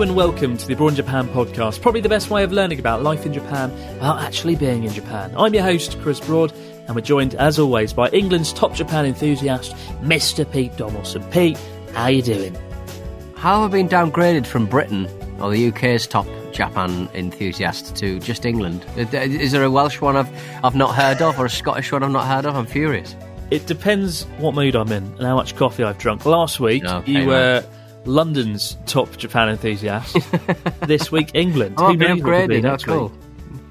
[0.00, 2.78] Hello and welcome to the Abroad in Japan podcast, probably the best way of learning
[2.80, 5.30] about life in Japan without actually being in Japan.
[5.36, 6.54] I'm your host, Chris Broad,
[6.86, 10.50] and we're joined, as always, by England's top Japan enthusiast, Mr.
[10.50, 11.22] Pete Donaldson.
[11.24, 11.58] Pete,
[11.92, 12.56] how are you doing?
[13.36, 15.06] How have I been downgraded from Britain
[15.38, 18.86] or the UK's top Japan enthusiast to just England?
[18.96, 22.10] Is there a Welsh one I've I've not heard of or a Scottish one I've
[22.10, 22.56] not heard of?
[22.56, 23.14] I'm furious.
[23.50, 26.24] It depends what mood I'm in and how much coffee I've drunk.
[26.24, 27.66] Last week, Okay, you right.
[28.04, 30.16] London's top Japan enthusiast.
[30.86, 31.74] this week, England.
[31.78, 33.12] Oh, Who what could be next That's cool.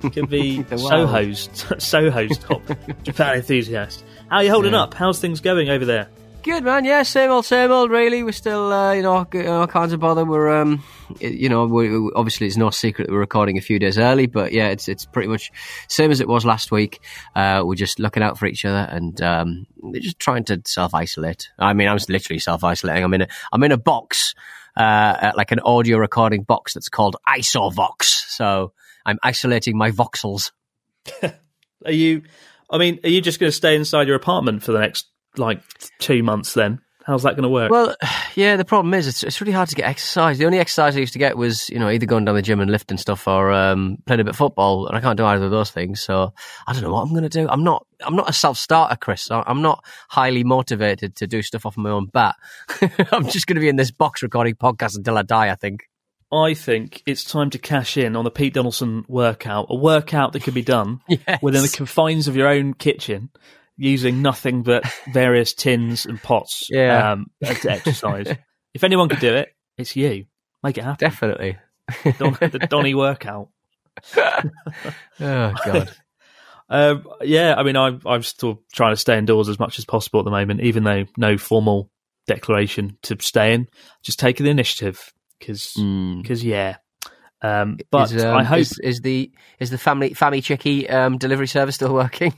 [0.01, 0.13] week?
[0.13, 2.61] Could be Soho's, Soho's top
[3.03, 4.03] Japan enthusiast.
[4.29, 4.83] How are you holding Yeah.
[4.83, 4.93] up?
[4.93, 6.07] How's things going over there?
[6.41, 7.91] Good man, yeah, same old, same old.
[7.91, 10.23] Really, we're still, uh, you know, all kinds of bother.
[10.23, 10.81] We're, um,
[11.19, 14.53] you know, we obviously it's no secret that we're recording a few days early, but
[14.53, 15.51] yeah, it's it's pretty much
[15.89, 17.01] same as it was last week.
[17.35, 21.49] Uh, we're just looking out for each other and um, just trying to self isolate.
[21.59, 23.03] I mean, I'm literally self isolating.
[23.03, 24.33] I'm in a I'm in a box,
[24.77, 28.03] uh, like an audio recording box that's called IsoVox.
[28.03, 28.71] So
[29.05, 30.51] I'm isolating my voxels.
[31.85, 32.23] Are you?
[32.71, 35.07] I mean, are you just going to stay inside your apartment for the next
[35.39, 35.61] like
[35.99, 36.53] two months?
[36.53, 37.71] Then how's that going to work?
[37.71, 37.95] Well,
[38.35, 40.37] yeah, the problem is it's, it's really hard to get exercise.
[40.37, 42.59] The only exercise I used to get was, you know, either going down the gym
[42.59, 45.45] and lifting stuff or um, playing a bit of football, and I can't do either
[45.45, 46.01] of those things.
[46.01, 46.33] So
[46.67, 47.47] I don't know what I'm going to do.
[47.49, 49.29] I'm not, I'm not a self-starter, Chris.
[49.31, 52.35] I'm not highly motivated to do stuff off my own bat.
[53.11, 55.49] I'm just going to be in this box recording podcast until I die.
[55.49, 55.85] I think.
[56.31, 60.43] I think it's time to cash in on the Pete Donaldson workout, a workout that
[60.43, 61.41] can be done Yes.
[61.41, 63.29] within the confines of your own kitchen,
[63.79, 67.13] using nothing but various tins and pots Yeah.
[67.13, 68.27] um, to exercise.
[68.73, 70.25] if anyone could do it, it's you.
[70.61, 70.97] Make it happen.
[71.09, 71.57] Definitely.
[72.19, 73.49] Don, the Donny workout.
[75.19, 75.89] Oh God.
[76.69, 80.19] Um, yeah, I mean, I'm I'm still trying to stay indoors as much as possible
[80.19, 81.89] at the moment, even though no formal
[82.27, 83.67] declaration to stay in.
[84.03, 86.43] Just taking the initiative because Mm.
[86.43, 86.75] yeah.
[87.41, 91.17] Um, but is, um, I hope is, is the is the family family chicky um,
[91.17, 92.33] delivery service still working?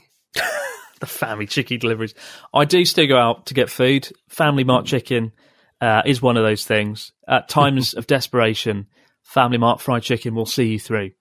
[1.01, 2.13] The family chicken deliveries.
[2.53, 4.07] I do still go out to get food.
[4.29, 5.33] Family Mart chicken
[5.81, 7.11] uh, is one of those things.
[7.27, 8.87] At times of desperation,
[9.23, 11.11] Family Mart fried chicken will see you through.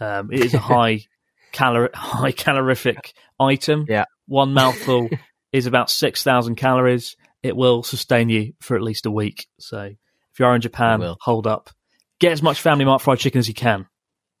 [0.00, 1.04] Um, it is a high
[1.52, 3.86] calor high calorific item.
[3.88, 4.06] Yeah.
[4.26, 5.08] One mouthful
[5.52, 7.16] is about six thousand calories.
[7.42, 9.46] It will sustain you for at least a week.
[9.58, 11.70] So if you are in Japan, hold up.
[12.18, 13.86] Get as much Family Mart fried chicken as you can.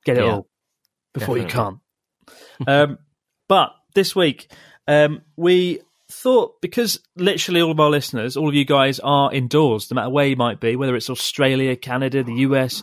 [0.04, 0.32] Get it Yeah.
[0.32, 0.46] all
[1.14, 1.78] before you can't.
[2.66, 2.98] um,
[3.48, 4.50] but this week,
[4.88, 5.80] um, we
[6.10, 10.10] thought because literally all of our listeners, all of you guys are indoors, no matter
[10.10, 12.82] where you might be, whether it's Australia, Canada, the US,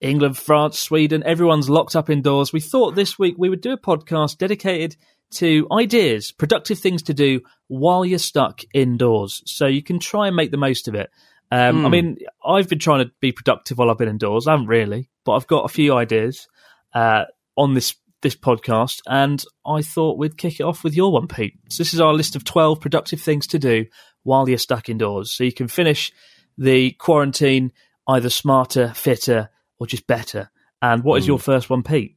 [0.00, 2.52] England, France, Sweden, everyone's locked up indoors.
[2.52, 4.96] We thought this week we would do a podcast dedicated
[5.32, 9.42] to ideas, productive things to do while you're stuck indoors.
[9.46, 11.10] So you can try and make the most of it.
[11.52, 11.90] Um, I Hmm.
[11.92, 14.46] mean, I've been trying to be productive while I've been indoors.
[14.46, 16.48] I haven't really, but I've got a few ideas
[16.94, 17.24] uh,
[17.56, 21.54] on this this podcast, and I thought we'd kick it off with your one, Pete.
[21.70, 23.86] So this is our list of twelve productive things to do
[24.22, 26.12] while you're stuck indoors, so you can finish
[26.58, 27.72] the quarantine
[28.08, 30.50] either smarter, fitter, or just better.
[30.82, 32.16] And what is your first one, Pete?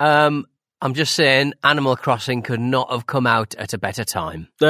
[0.00, 0.46] Um,
[0.86, 4.46] I'm just saying, Animal Crossing could not have come out at a better time.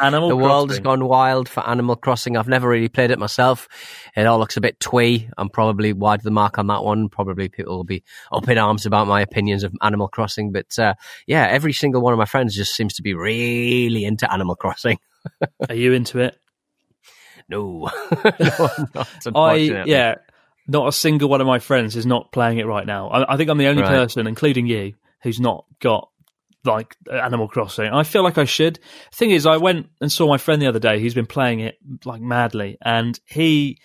[0.00, 2.38] Animal the world has gone wild for Animal Crossing.
[2.38, 3.68] I've never really played it myself.
[4.16, 5.28] It all looks a bit twee.
[5.36, 7.10] I'm probably wide of the mark on that one.
[7.10, 8.02] Probably people will be
[8.32, 10.52] up in arms about my opinions of Animal Crossing.
[10.52, 10.94] But uh,
[11.26, 14.98] yeah, every single one of my friends just seems to be really into Animal Crossing.
[15.68, 16.34] Are you into it?
[17.50, 17.90] No,
[18.40, 20.14] no not, I yeah,
[20.68, 23.08] not a single one of my friends is not playing it right now.
[23.08, 23.88] I, I think I'm the only Right.
[23.88, 26.10] person, including you, who's not got
[26.64, 27.86] like Animal Crossing.
[27.86, 28.78] I feel like I should.
[29.14, 31.00] Thing is, I went and saw my friend the other day.
[31.00, 33.78] He's been playing it like madly, and he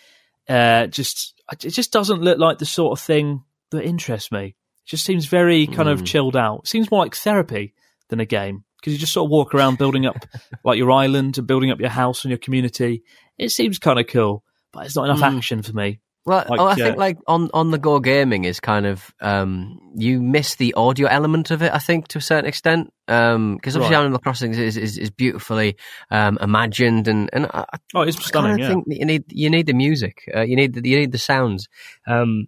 [0.49, 4.47] uh, just it just doesn't look like the sort of thing that interests me.
[4.85, 6.61] It just seems very kind of chilled out.
[6.63, 7.73] It seems more like therapy
[8.09, 10.17] than a game because you just sort of walk around building up
[10.65, 13.03] like your island and building up your house and your community.
[13.37, 14.43] It seems kind of cool,
[14.73, 16.01] but it's not enough action for me.
[16.25, 19.79] Well, Like, I think uh, like on on the go gaming is kind of um,
[19.95, 21.73] you miss the audio element of it.
[21.73, 23.99] I think to a certain extent because obviously Right.
[24.01, 25.75] Animal Crossing is is, is beautifully
[26.11, 28.53] um, imagined and and I, I Oh, it's stunning.
[28.53, 28.67] of Yeah.
[28.69, 31.67] think you need you need the music, uh, you need the, you need the sounds
[32.07, 32.47] um,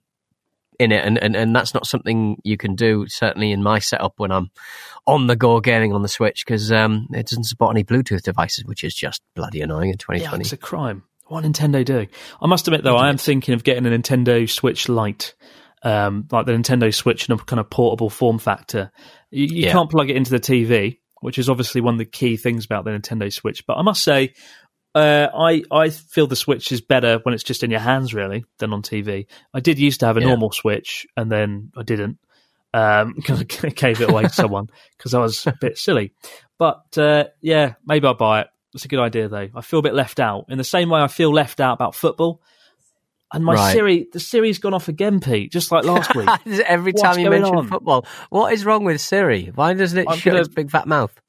[0.79, 4.13] in it, and, and and that's not something you can do certainly in my setup
[4.17, 4.51] when I'm
[5.05, 8.63] on the go gaming on the Switch because um, it doesn't support any Bluetooth devices,
[8.63, 10.41] which is just bloody annoying in Yeah, 2020.
[10.43, 11.03] it's a crime.
[11.27, 12.07] What Nintendo do?
[12.41, 15.33] I must admit, though, I am thinking of getting a Nintendo Switch Lite,
[15.83, 18.91] um, like the Nintendo Switch in a kind of portable form factor.
[19.31, 19.71] You, you Yeah.
[19.71, 22.85] can't plug it into the TV, which is obviously one of the key things about
[22.85, 23.65] the Nintendo Switch.
[23.65, 24.33] But I must say,
[24.93, 28.45] uh, I I feel the Switch is better when it's just in your hands, really,
[28.59, 29.25] than on TV.
[29.53, 30.27] I did used to have a Yeah.
[30.27, 32.19] normal Switch, and then I didn't.
[32.73, 34.67] Um, 'cause I gave it away to someone
[34.97, 36.13] because I was a bit silly.
[36.59, 38.47] But uh, yeah, maybe I'll buy it.
[38.75, 39.47] It's a good idea, though.
[39.55, 41.95] I feel a bit left out in the same way I feel left out about
[41.95, 42.41] football.
[43.33, 43.73] And my Right.
[43.73, 46.29] Siri, the Siri's gone off again, Pete, just like last week.
[46.65, 47.67] Every What's time you mention on?
[47.67, 49.51] football, what is wrong with Siri?
[49.55, 51.19] Why doesn't it I'm shut its big fat mouth?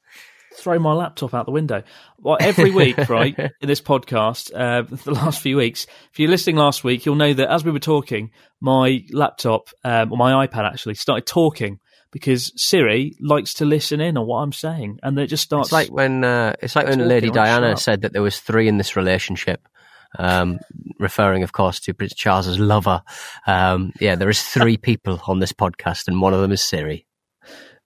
[0.57, 1.83] throw my laptop out the window.
[2.19, 6.57] Well, every week, right, in this podcast, uh, the last few weeks, if you're listening
[6.57, 10.65] last week, you'll know that as we were talking, my laptop, um, or my iPad
[10.65, 11.79] actually, started talking
[12.17, 15.01] because Siri likes to listen in on what I'm saying.
[15.03, 15.67] And it just starts.
[15.69, 18.79] It's like when uh, it's like when Lady Diana said that there was three in
[18.79, 19.69] this relationship,
[20.19, 20.59] um,
[20.99, 23.03] referring, of course, to Prince Charles's lover.
[23.47, 27.07] Um, yeah, there is three people on this podcast, and one of them is Siri.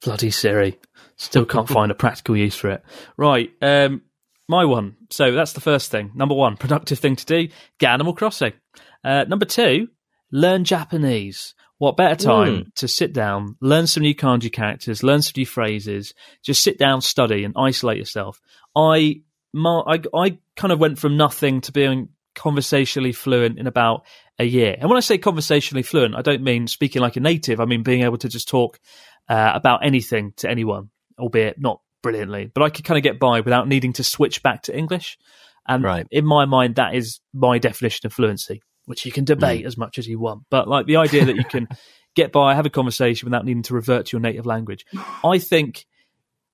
[0.01, 0.79] Bloody Siri.
[1.17, 2.85] Still can't find a practical use for it.
[3.17, 3.51] Right.
[3.61, 4.03] Um,
[4.49, 4.95] my one.
[5.11, 6.13] So that's the first thing.
[6.15, 7.49] Number one, productive thing to do,
[7.79, 8.53] get Animal Crossing.
[9.03, 9.89] Uh, number two,
[10.31, 11.55] learn Japanese.
[11.81, 16.13] What better time to sit down, learn some new kanji characters, learn some new phrases,
[16.45, 18.39] just sit down, study, and isolate yourself.
[18.77, 19.23] I,
[19.55, 24.05] my, I, I kind of went from nothing to being conversationally fluent in about
[24.39, 24.77] a year.
[24.79, 27.61] And when I say conversationally fluent, I don't mean speaking like a native.
[27.61, 28.79] I mean being able to just talk
[29.31, 32.51] uh, about anything to anyone, albeit not brilliantly.
[32.53, 35.17] But I could kind of get by without needing to switch back to English.
[35.67, 36.07] And Right.
[36.11, 38.61] in my mind, that is my definition of fluency,
[38.91, 39.67] which you can debate mm.
[39.67, 40.43] as much as you want.
[40.51, 41.69] But like the idea that you can
[42.15, 44.85] get by, have a conversation without needing to revert to your native language,
[45.25, 45.87] I think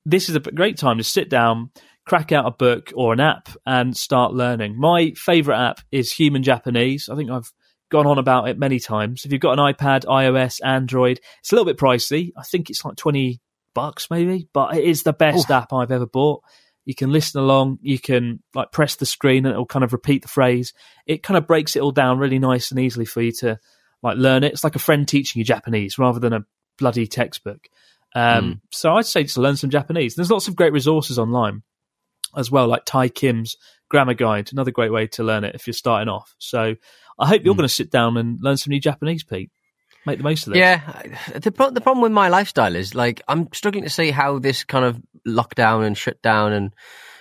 [0.04, 1.70] this is a great time to sit down,
[2.06, 4.78] crack out a book or an app, and start learning.
[4.78, 7.08] My favorite app is Human Japanese.
[7.10, 7.52] I think I've
[7.90, 9.24] gone on about it many times.
[9.24, 12.32] If you've got an iPad, iOS, Android, it's a little bit pricey.
[12.36, 13.40] I think it's like 20
[13.74, 16.42] bucks maybe, but it is the best app I've ever bought.
[16.86, 20.22] You can listen along, you can like press the screen and it'll kind of repeat
[20.22, 20.72] the phrase.
[21.04, 23.58] It kind of breaks it all down really nice and easily for you to
[24.02, 24.52] like learn it.
[24.52, 26.44] It's like a friend teaching you Japanese rather than a
[26.78, 27.66] bloody textbook.
[28.14, 30.14] Um, So I'd say just learn some Japanese.
[30.14, 31.62] There's lots of great resources online
[32.36, 33.56] as well, like Tae Kim's
[33.90, 36.34] Grammar Guide, another great way to learn it if you're starting off.
[36.38, 36.76] So
[37.18, 39.50] I hope you're going to sit down and learn some new Japanese, Pete.
[40.06, 40.60] Make the most of it.
[40.60, 40.82] Yeah,
[41.34, 44.62] the pro- the problem with my lifestyle is like I'm struggling to see how this
[44.62, 46.74] kind of lockdown and shutdown and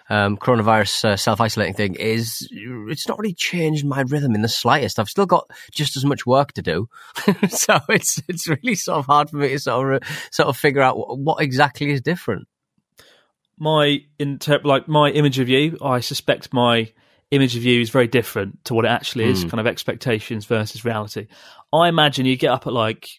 [0.10, 2.48] um, coronavirus uh, self isolating thing is.
[2.52, 5.00] It's not really changed my rhythm in the slightest.
[5.00, 6.88] I've still got just as much work to do,
[7.50, 10.82] so it's it's really sort of hard for me to sort of sort of figure
[10.82, 12.48] out what, what exactly is different.
[13.58, 16.92] my inter- like my image of you, I suspect my
[17.32, 19.44] image of you is very different to what it actually is.
[19.44, 21.28] Kind of expectations versus reality.
[21.74, 23.10] I imagine you get up at like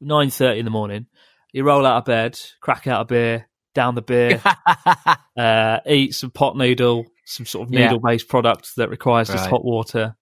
[0.00, 1.06] nine thirty in the morning,
[1.52, 4.42] you roll out of bed, crack out a beer, down the beer,
[5.36, 7.84] uh, eat some pot noodle, some sort of Yeah.
[7.84, 10.16] noodle based product that requires just hot water,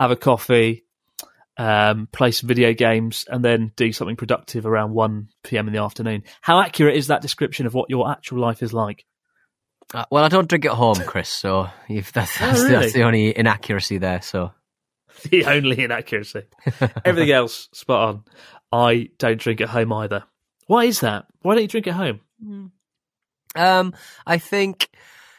[0.00, 0.84] have a coffee.
[1.58, 5.66] Um, play some video games and then do something productive around 1 p.m.
[5.68, 6.22] in the afternoon.
[6.40, 9.04] How accurate is that description of what your actual life is like?
[9.92, 12.74] Uh, well, I don't drink at home, Chris, so if that's, that's, Oh, really?
[12.76, 14.22] that's the only inaccuracy there.
[14.22, 14.52] So
[15.30, 16.44] the only inaccuracy.
[17.04, 18.24] Everything else, spot on.
[18.72, 20.24] I don't drink at home either.
[20.68, 21.26] Why is that?
[21.42, 22.72] Why don't you drink at home?
[23.54, 23.94] Um,
[24.26, 24.88] I think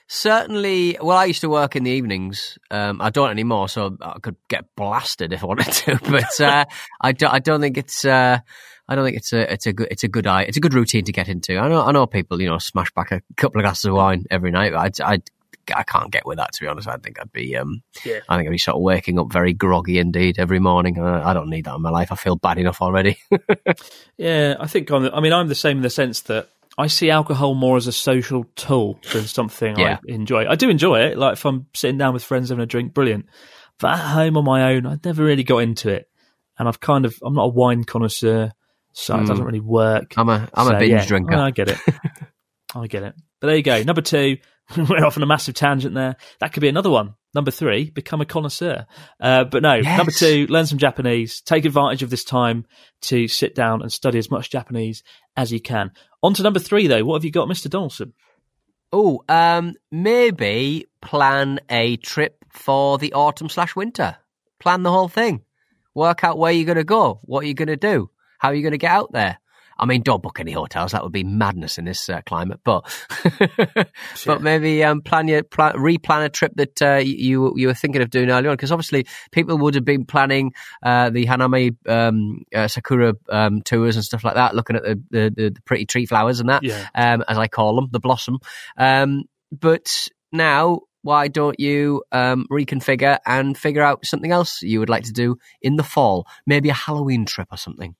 [0.08, 0.98] certainly.
[1.01, 2.58] Well, I used to work in the evenings.
[2.72, 6.00] Um, I don't anymore, so I could get blasted if I wanted to.
[6.10, 6.65] But uh,
[7.01, 7.34] I don't.
[7.34, 8.05] I don't think it's.
[8.05, 8.39] Uh,
[8.88, 9.51] I don't think it's a.
[9.51, 9.88] It's a good.
[9.91, 10.27] It's a good.
[10.27, 10.43] eye.
[10.43, 11.58] It's a good routine to get into.
[11.58, 11.82] I know.
[11.82, 12.41] I know people.
[12.41, 14.74] You know, smash back a couple of glasses of wine every night.
[14.74, 14.91] I.
[15.03, 15.20] I
[15.74, 16.89] I can't get with that to be honest.
[16.89, 18.20] I think I'd be um, Yeah.
[18.27, 21.00] I think I'd be sort of waking up very groggy indeed every morning.
[21.00, 22.12] Uh, I don't need that in my life.
[22.12, 23.17] I feel bad enough already.
[24.17, 25.05] Yeah, I think I'm.
[25.13, 27.92] I mean, I'm the same in the sense that I see alcohol more as a
[27.92, 29.98] social tool than something Yeah.
[30.08, 30.48] I enjoy.
[30.48, 31.18] I do enjoy it.
[31.18, 33.27] Like if I'm sitting down with friends having a drink, brilliant.
[33.80, 36.10] But at home on my own, I never really got into it,
[36.58, 37.15] and I've kind of.
[37.24, 38.51] I'm not a wine connoisseur,
[38.94, 40.13] so it doesn't really work.
[40.13, 40.20] Hmm.
[40.22, 41.36] I'm a I'm So, a binge yeah, drinker.
[41.36, 41.80] I get it.
[42.75, 43.15] I get it.
[43.39, 43.82] But there you go.
[43.84, 44.38] Number two,
[44.77, 46.15] went off on a massive tangent there.
[46.39, 47.15] That could be another one.
[47.36, 48.86] Number three, become a connoisseur.
[49.20, 49.98] Uh, but no, Yes.
[49.98, 51.42] number two, learn some Japanese.
[51.42, 52.66] Take advantage of this time
[53.04, 55.02] to sit down and study as much Japanese
[55.36, 55.92] as you can.
[56.22, 57.04] On to number three, though.
[57.04, 57.70] What have you got, Mr.
[57.70, 58.13] Donaldson?
[58.92, 64.18] Oh, um, maybe plan a trip for the autumn slash winter.
[64.60, 65.42] Plan the whole thing.
[65.96, 68.72] Work out where you're going to go, what you're going to do, how you're going
[68.74, 69.40] to get out there.
[69.77, 70.92] I mean, don't book any hotels.
[70.92, 72.60] That would be madness in this uh, climate.
[72.63, 72.86] But,
[74.25, 78.01] but maybe um, plan your plan, replan a trip that uh, you you were thinking
[78.01, 78.56] of doing earlier on.
[78.56, 80.53] Because obviously, people would have been planning
[80.84, 85.01] uh, the Hanami um, uh, Sakura um, tours and stuff like that, looking at the,
[85.10, 86.88] the, the, the pretty tree flowers and that Yeah.
[86.96, 88.39] um, as I call them, the blossom.
[88.77, 94.89] Um, but now, why don't you um, reconfigure and figure out something else you would
[94.89, 96.27] like to do in the fall?
[96.48, 97.96] Maybe a Halloween trip or something.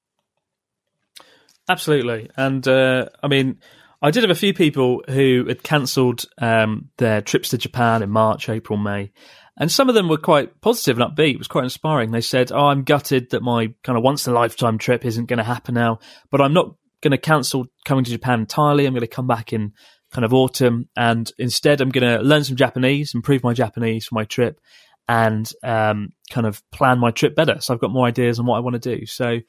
[1.70, 2.29] Absolutely.
[2.36, 3.60] And uh, I mean,
[4.01, 8.10] I did have a few people who had cancelled um, their trips to Japan in
[8.10, 9.12] March, April, May.
[9.58, 11.36] And some of them were quite positive and upbeat.
[11.36, 12.12] It was quite inspiring.
[12.12, 15.27] They said, Oh, I'm gutted that my kind of once in a lifetime trip isn't
[15.27, 16.00] going to happen now,
[16.32, 18.86] but I'm not going to cancel coming to Japan entirely.
[18.86, 19.74] I'm going to come back in
[20.12, 20.89] kind of autumn.
[20.96, 24.60] And instead, I'm going to learn some Japanese, improve my Japanese for my trip,
[25.08, 27.58] and um, kind of plan my trip better.
[27.60, 29.05] So I've got more ideas on what I want to do.
[29.05, 29.39] So,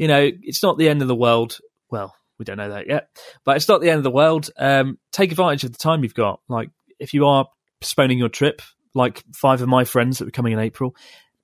[0.00, 1.58] you know, it's not the end of the world.
[1.90, 3.10] Well, we don't know that yet,
[3.44, 4.48] but it's not the end of the world.
[4.56, 6.40] Um, take advantage of the time you've got.
[6.48, 7.46] Like, if you are
[7.82, 8.62] postponing your trip,
[8.94, 10.96] like five of my friends that were coming in April,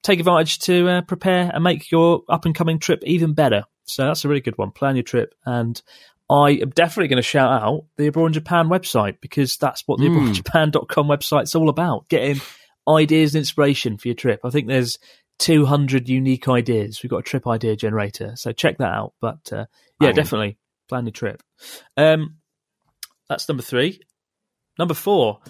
[0.03, 3.65] take advantage to uh, prepare and make your up and coming trip even better.
[3.85, 4.71] So that's a really good one.
[4.71, 5.35] Plan your trip.
[5.45, 5.81] And
[6.31, 9.99] I am definitely going to shout out the Abroad in Japan website because that's what
[9.99, 12.09] the abroadinjapan.com website's all about.
[12.09, 12.41] Getting
[12.89, 14.41] ideas and inspiration for your trip.
[14.45, 14.99] I think there's
[15.39, 17.03] 200 unique ideas.
[17.03, 18.33] We've got a trip idea generator.
[18.37, 19.15] So check that out.
[19.21, 19.67] But uh,
[20.01, 21.43] yeah, definitely plan your trip.
[21.97, 22.37] Um,
[23.29, 24.01] that's number three.
[24.79, 25.41] Number four,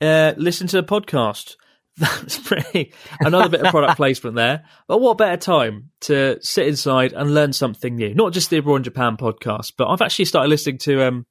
[0.00, 1.56] uh, listen to a podcast.
[1.98, 4.64] That's pretty another bit of product placement there.
[4.88, 8.14] But what better time to sit inside and learn something new?
[8.14, 11.26] Not just the Abroad in Japan podcast, but I've actually started listening to um,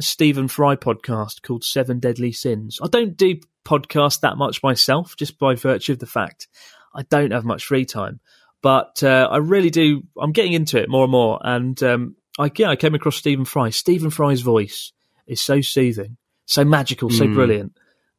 [0.00, 2.80] a Stephen Fry podcast called Seven Deadly Sins.
[2.82, 6.48] I don't do podcasts that much myself, just by virtue of the fact
[6.94, 8.20] I don't have much free time.
[8.62, 10.02] But uh, I really do.
[10.20, 13.46] I'm getting into it more and more, and um, I yeah, I came across Stephen
[13.46, 13.70] Fry.
[13.70, 14.92] Stephen Fry's voice
[15.26, 17.72] is so soothing, so magical, so brilliant.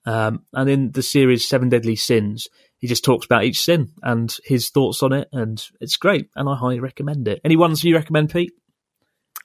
[0.06, 2.48] Um, and in the series Seven Deadly Sins,
[2.80, 6.30] he just talks about each sin and his thoughts on it, and it's great.
[6.36, 7.40] And I highly recommend it.
[7.46, 8.54] Any ones you recommend, Pete?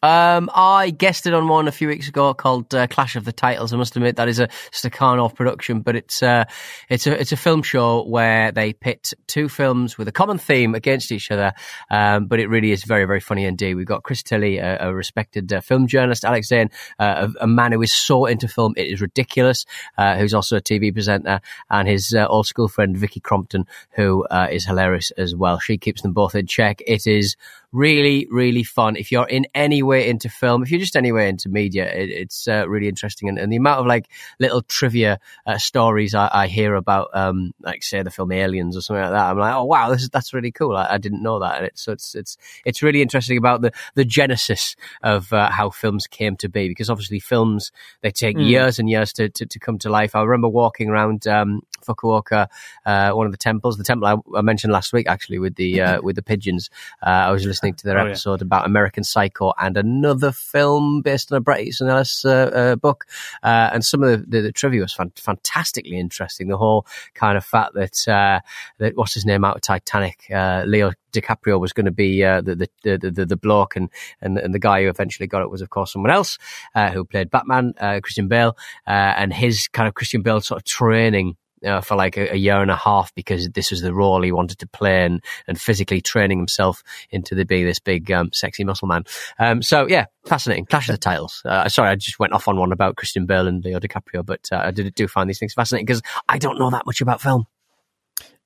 [0.03, 3.73] Um, I guested on one a few weeks ago called uh, Clash of the Titles.
[3.73, 6.45] I must admit that is a Stakhanov production, but it's uh,
[6.89, 10.75] it's a it's a film show where they pit two films with a common theme
[10.75, 11.53] against each other.
[11.91, 13.75] Um, but it really is very very funny indeed.
[13.75, 17.47] We've got Chris Tilly, a, a respected uh, film journalist, Alex Zane, uh, a, a
[17.47, 19.65] man who is so into film it is ridiculous,
[19.97, 24.27] uh, who's also a TV presenter, and his uh, old school friend Vicky Crompton, who
[24.51, 25.59] is hilarious as well.
[25.59, 26.83] She keeps them both in check.
[26.87, 27.37] It is
[27.77, 28.97] really really fun.
[28.97, 32.11] If you're in any way into film if you're just any way into media it,
[32.11, 33.29] it's uh, really interesting.
[33.29, 34.09] And, and the amount of like
[34.41, 38.81] little trivia uh, stories I, I hear about um like say the film aliens or
[38.81, 40.77] something like that i'm like oh wow this is that's really cool.
[40.77, 41.59] I, I didn't know that.
[41.59, 45.71] And it's so it's it's it's really interesting about the the genesis of uh, how
[45.71, 46.69] films came to be.
[46.69, 50.15] Because obviously films they take years and years to, to to come to life.
[50.15, 52.49] I remember walking around um fukuoka
[52.85, 55.81] uh one of the temples the temple i, I mentioned last week actually with the
[55.87, 56.71] uh, with the pigeons.
[57.03, 58.11] Uh, i was listening to their Oh, yeah.
[58.11, 62.77] episode about American Psycho and another film based on a Bret Easton Ellis uh, uh,
[62.77, 63.07] book.
[63.43, 66.49] Uh, and some of the, the, the trivia was fan- fantastically interesting.
[66.49, 68.41] The whole kind of fact that uh,
[68.79, 72.41] that what's his name out of Titanic, uh, Leo DiCaprio was going to be uh,
[72.43, 73.89] the, the, the the the bloke, and,
[74.21, 76.37] and and the guy who eventually got it was of course someone else
[76.75, 78.57] uh, who played Batman, uh, Christian Bale,
[78.87, 82.37] uh, and his kind of Christian Bale sort of training uh, for like a, a
[82.37, 85.61] year and a half because this was the role he wanted to play and, and
[85.61, 89.05] physically training himself into the being this big um, sexy muscle man.
[89.39, 90.67] Um, so yeah, fascinating.
[90.67, 91.43] Clash of the Titles.
[91.45, 94.49] Uh, sorry, I just went off on one about Christian Bale and Leo DiCaprio, but
[94.53, 97.21] uh, I did, do find these things fascinating because I don't know that much about
[97.21, 97.47] film.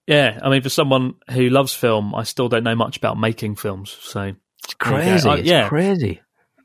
[0.06, 3.56] Yeah, I mean, for someone who loves film, I still don't know much about making
[3.56, 3.96] films.
[4.00, 4.32] So
[4.64, 5.28] It's crazy.
[5.28, 5.68] Uh, it's yeah.
[5.68, 6.20] crazy.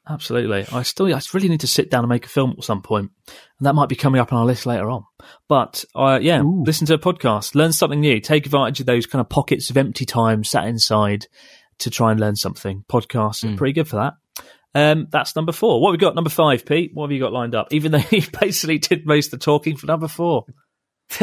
[0.08, 0.66] Absolutely.
[0.72, 3.12] I still, I really need to sit down and make a film at some point.
[3.28, 5.04] and that might be coming up on our list later on.
[5.50, 6.64] But uh, yeah, Ooh.
[6.66, 9.78] listen to a podcast, learn something new, take advantage of those kind of pockets of
[9.78, 11.26] empty time sat inside
[11.80, 12.84] to try and learn something.
[12.88, 13.58] Podcasts are Mm.
[13.58, 14.14] pretty good for that.
[14.76, 15.82] Um, that's number four.
[15.82, 16.16] What have we got?
[16.16, 16.92] Number five, Pete.
[16.94, 17.70] What have you got lined up?
[17.72, 20.46] Even though you basically did most of the talking for number four.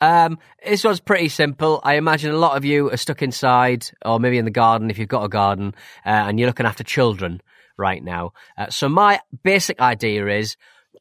[0.00, 1.80] um, this one's pretty simple.
[1.84, 4.98] I imagine a lot of you are stuck inside, or maybe in the garden if
[4.98, 7.40] you've got a garden, uh, and you're looking after children
[7.82, 8.32] right now.
[8.56, 10.56] Uh, so my basic idea is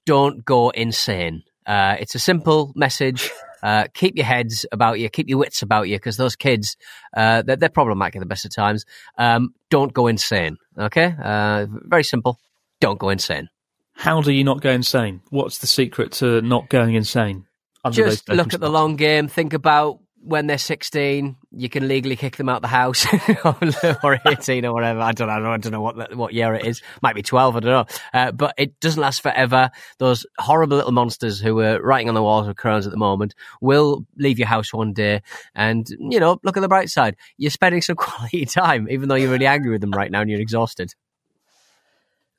[0.06, 1.44] don't go insane.
[1.66, 3.30] Uh, it's a simple message.
[3.64, 6.78] Uh, keep your heads about you, keep your wits about you, because those kids,
[7.16, 8.86] uh, they're, they're problematic at the best of times.
[9.20, 10.58] Um, don't go insane.
[10.76, 12.40] Okay, uh, very simple.
[12.80, 13.50] Don't go insane.
[13.94, 15.22] How do you not go insane?
[15.30, 17.46] What's the secret to not going insane?
[17.92, 19.28] just look at the long game.
[19.28, 23.06] Think about when they're 16, you can legally kick them out the house,
[24.04, 25.00] or 18 or whatever.
[25.00, 25.52] I don't know.
[25.52, 26.82] I don't know what what year it is.
[27.02, 27.56] Might be 12.
[27.56, 27.96] I don't know.
[28.14, 29.72] Uh, but it doesn't last forever.
[29.98, 33.34] Those horrible little monsters who are writing on the walls with crayons at the moment
[33.62, 35.22] will leave your house one day.
[35.56, 37.16] And you know, look at the bright side.
[37.38, 40.30] You're spending some quality time, even though you're really angry with them right now and
[40.30, 40.94] you're exhausted.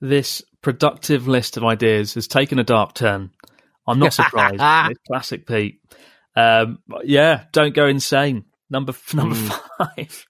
[0.00, 3.30] This productive list of ideas has taken a dark turn.
[3.86, 4.60] I'm not surprised.
[4.90, 5.80] it's classic Pete.
[6.34, 8.44] Um, yeah, don't go insane.
[8.70, 10.26] Number number five.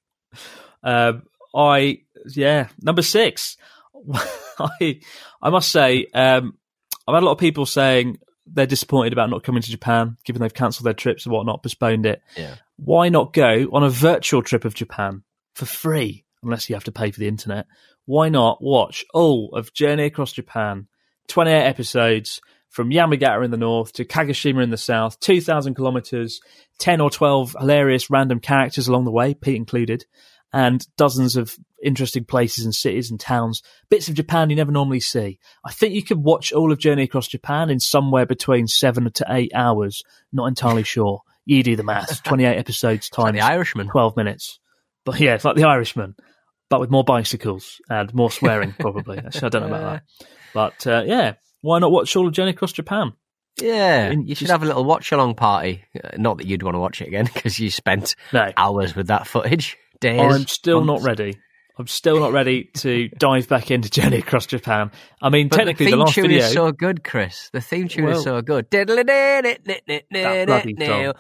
[0.82, 1.23] Um,
[1.54, 3.56] I yeah, number six.
[4.59, 5.00] I
[5.40, 6.59] I must say, um,
[7.06, 10.42] I've had a lot of people saying they're disappointed about not coming to Japan, given
[10.42, 12.23] they've cancelled their trips and whatnot, postponed it.
[12.37, 12.56] Yeah.
[12.76, 15.23] Why not go on a virtual trip of Japan
[15.54, 17.66] for free, unless you have to pay for the internet?
[18.04, 20.88] Why not watch all of Journey Across Japan,
[21.28, 22.40] 28 episodes
[22.73, 26.41] from Yamagata in the north to Kagoshima in the south, 2,000 kilometers,
[26.79, 30.07] 10 or 12 hilarious random characters along the way, Pete included,
[30.55, 35.00] and dozens of interesting places and cities and towns, bits of Japan you never normally
[35.00, 35.38] see.
[35.62, 39.26] I think you could watch all of Journey Across Japan in somewhere between seven to
[39.29, 40.02] eight hours.
[40.33, 41.21] Not entirely sure.
[41.45, 42.23] You do the math.
[42.25, 43.88] 28 episodes Like times the Irishman.
[43.88, 44.61] 12 minutes.
[45.05, 46.14] But yeah, it's like the Irishman,
[46.71, 49.19] but with more bicycles and more swearing, probably.
[49.19, 50.26] Actually, I don't know about that.
[50.54, 53.13] But uh, yeah, why not watch all of Journey Across Japan?
[53.61, 55.85] Yeah, In- you should just- have a little watch along party.
[56.03, 59.07] Uh, not that you'd want to watch it again because you spent No, hours with
[59.09, 59.77] that footage.
[60.01, 60.21] Days.
[60.21, 61.39] I'm still not ready.
[61.79, 64.91] I'm still not ready to dive back into Journey Across Japan.
[65.23, 66.45] I mean, But technically, the the, theme last tune video.
[66.47, 67.49] is so good, Chris.
[67.53, 68.67] The theme tune Well- is so good.
[68.71, 68.89] That
[70.47, 71.13] bloody song.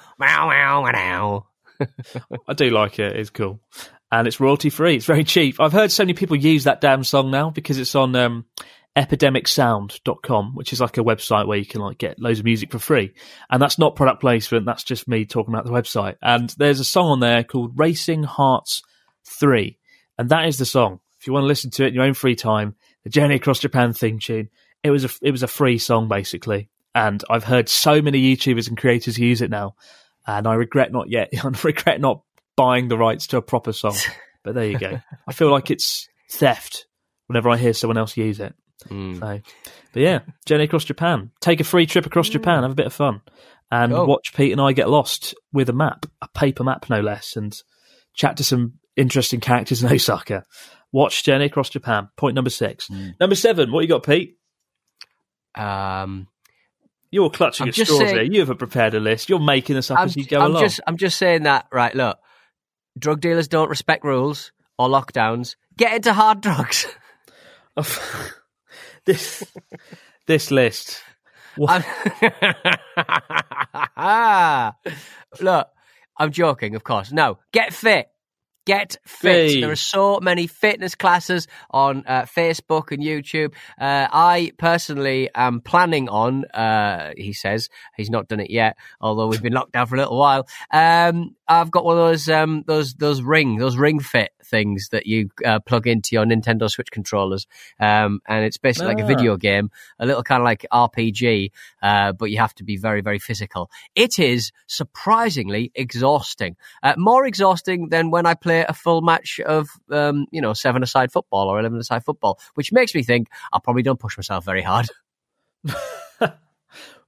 [2.48, 3.16] I do like it.
[3.16, 3.60] It's cool.
[4.12, 4.96] And it's royalty free.
[4.96, 5.58] It's very cheap.
[5.58, 8.44] I've heard so many people use that damn song now because it's on um,
[8.94, 12.78] epidemicsound.com, which is like a website where you can like get loads of music for
[12.78, 13.14] free.
[13.50, 14.66] And that's not product placement.
[14.66, 16.16] That's just me talking about the website.
[16.20, 18.82] And there's a song on there called Racing Hearts
[19.24, 19.78] 3.
[20.18, 21.00] And that is the song.
[21.18, 23.60] If you want to listen to it in your own free time, the Journey Across
[23.60, 24.50] Japan theme tune,
[24.82, 26.68] it was a, it was a free song basically.
[26.94, 29.74] And I've heard so many YouTubers and creators use it now.
[30.26, 32.22] And I regret not yet, I regret not
[32.56, 33.96] buying the rights to a proper song.
[34.44, 34.98] But there you go.
[35.28, 36.86] I feel like it's theft
[37.28, 38.52] whenever I hear someone else use it.
[38.88, 39.20] Mm.
[39.20, 39.40] So,
[39.92, 41.30] but yeah, Journey across Japan.
[41.40, 42.64] Take a free trip across Japan.
[42.64, 43.20] Have a bit of fun,
[43.70, 44.04] and Go.
[44.04, 47.56] watch Pete and I get lost with a map, a paper map no less, and
[48.14, 50.44] chat to some interesting characters in Osaka.
[50.90, 52.08] Watch Journey across Japan.
[52.16, 52.90] Point number six.
[53.20, 53.70] Number seven.
[53.70, 54.38] What you got, Pete?
[55.54, 56.26] Um,
[57.12, 58.22] You're clutching I'm at straws saying- here.
[58.24, 59.28] You haven't prepared a list.
[59.28, 60.62] You're making this up I'm, as you go I'm along.
[60.64, 61.66] just, I'm just saying that.
[61.72, 62.18] Right, look,
[62.98, 65.56] drug dealers don't respect rules or lockdowns.
[65.76, 66.86] Get into hard drugs.
[69.04, 69.42] this
[70.26, 71.02] this list.
[71.56, 71.84] What-
[73.96, 74.72] I'm-
[75.40, 75.68] Look,
[76.18, 77.12] I'm joking, of course.
[77.12, 78.08] No, get fit.
[78.64, 79.50] Get fit.
[79.50, 79.60] Hey.
[79.60, 83.54] There are so many fitness classes on uh, Facebook and YouTube.
[83.80, 89.26] Uh, I personally am planning on, uh, he says, he's not done it yet, although
[89.26, 90.46] we've been locked down for a little while.
[90.72, 95.06] Um, I've got one of those, um, those, those ring, those ring fit things that
[95.06, 97.46] you uh, plug into your Nintendo Switch controllers.
[97.80, 99.06] Um, and it's basically like a Ah.
[99.06, 101.50] video game, a little kind of like RPG,
[101.82, 103.70] uh, but you have to be very, very physical.
[103.94, 106.56] It is surprisingly exhausting.
[106.82, 110.82] Uh, more exhausting than when I play a full match of, um, you know, seven
[110.82, 114.44] aside football or 11 aside football, which makes me think I probably don't push myself
[114.44, 114.88] very hard.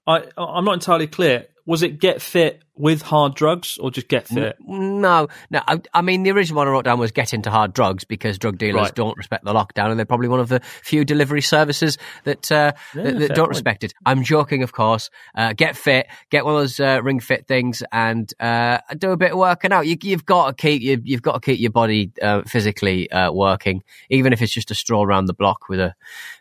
[0.06, 1.46] I I'm not entirely clear.
[1.66, 4.56] Was it get fit with hard drugs or just get fit?
[4.60, 5.62] No, no.
[5.66, 8.38] I, I, mean, the original one I wrote down was get into hard drugs because
[8.38, 8.94] drug dealers right.
[8.94, 12.72] don't respect the lockdown, and they're probably one of the few delivery services that uh,
[12.94, 13.48] yeah, that, that don't point.
[13.50, 13.94] respect it.
[14.04, 15.10] I'm joking, of course.
[15.34, 19.16] Uh, get fit, get one of those uh, ring fit things, and uh, do a
[19.16, 19.86] bit of working out.
[19.86, 23.30] You, have got to keep you, have got to keep your body uh, physically uh,
[23.32, 25.94] working, even if it's just a stroll around the block with a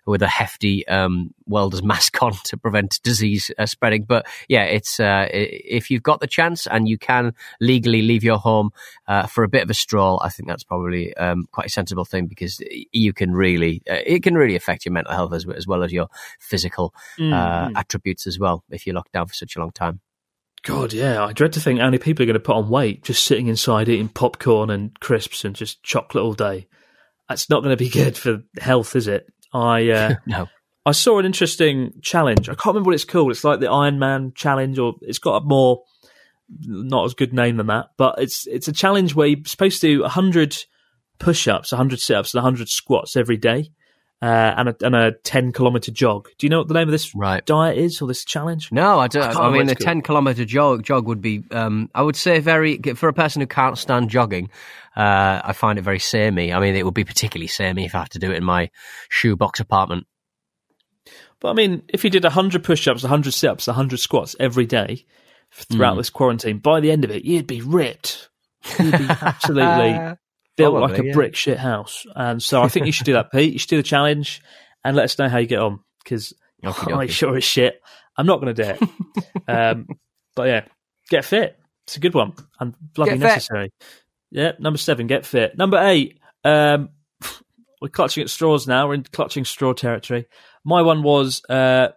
[0.06, 4.04] with a hefty um, welder's mask on to prevent disease spreading.
[4.04, 8.72] But yeah, it's if you've got the chance and you can legally leave your home
[9.08, 12.06] uh, for a bit of a stroll, I think that's probably um, quite a sensible
[12.06, 15.68] thing because you can really uh, it can really affect your mental health as, as
[15.68, 16.08] well as your
[16.40, 17.74] physical uh, mm.
[17.76, 20.00] attributes as well if you're locked down for such a long time.
[20.64, 23.04] God, yeah, I dread to think how many people are going to put on weight
[23.04, 26.68] just sitting inside eating popcorn and crisps and just chocolate all day.
[27.28, 29.28] That's not going to be good for health, is it?
[29.54, 30.48] I uh, no.
[30.86, 32.50] I saw an interesting challenge.
[32.50, 33.32] I can't remember what it's called.
[33.32, 35.84] It's like the Iron Man challenge, or it's got a more
[36.62, 39.88] not as good name than that, but it's it's a challenge where you're supposed to
[39.88, 40.58] do hundred
[41.20, 43.70] push-ups, hundred sit-ups, and hundred squats every day,
[44.22, 46.30] uh, and a and a ten kilometer jog.
[46.38, 47.46] Do you know what the name of this right.
[47.46, 48.72] diet is or this challenge?
[48.72, 49.36] No, I don't.
[49.36, 52.78] I, I mean, a ten kilometer jog jog would be, um, I would say, very
[52.96, 54.50] for a person who can't stand jogging.
[54.96, 56.54] Uh, I find it very samey.
[56.54, 58.70] I mean, it would be particularly samey if I have to do it in my
[59.10, 60.06] shoebox apartment.
[61.40, 64.66] But I mean, if you did 100 push ups, 100 sit ups, 100 squats every
[64.66, 65.06] day,
[65.54, 65.98] throughout mm.
[65.98, 68.30] this quarantine, by the end of it, you'd be ripped.
[68.80, 69.94] You'd be absolutely
[70.58, 71.14] built Probably, like a yeah.
[71.14, 72.06] brick shit house.
[72.16, 73.54] And so I think you should do that, Pete.
[73.54, 74.42] You should do the challenge
[74.84, 77.82] and let us know how you get on because I sure as shit
[78.18, 79.50] I'm not going to do it.
[79.50, 79.88] um,
[80.36, 80.66] but yeah,
[81.10, 81.58] get fit.
[81.86, 83.72] It's a good one and bloody necessary.
[84.32, 85.58] Yeah, number seven, get fit.
[85.58, 86.90] Number eight, um,
[87.82, 88.88] we're clutching at straws now.
[88.88, 90.28] We're in clutching straw territory.
[90.64, 91.90] My one was uh,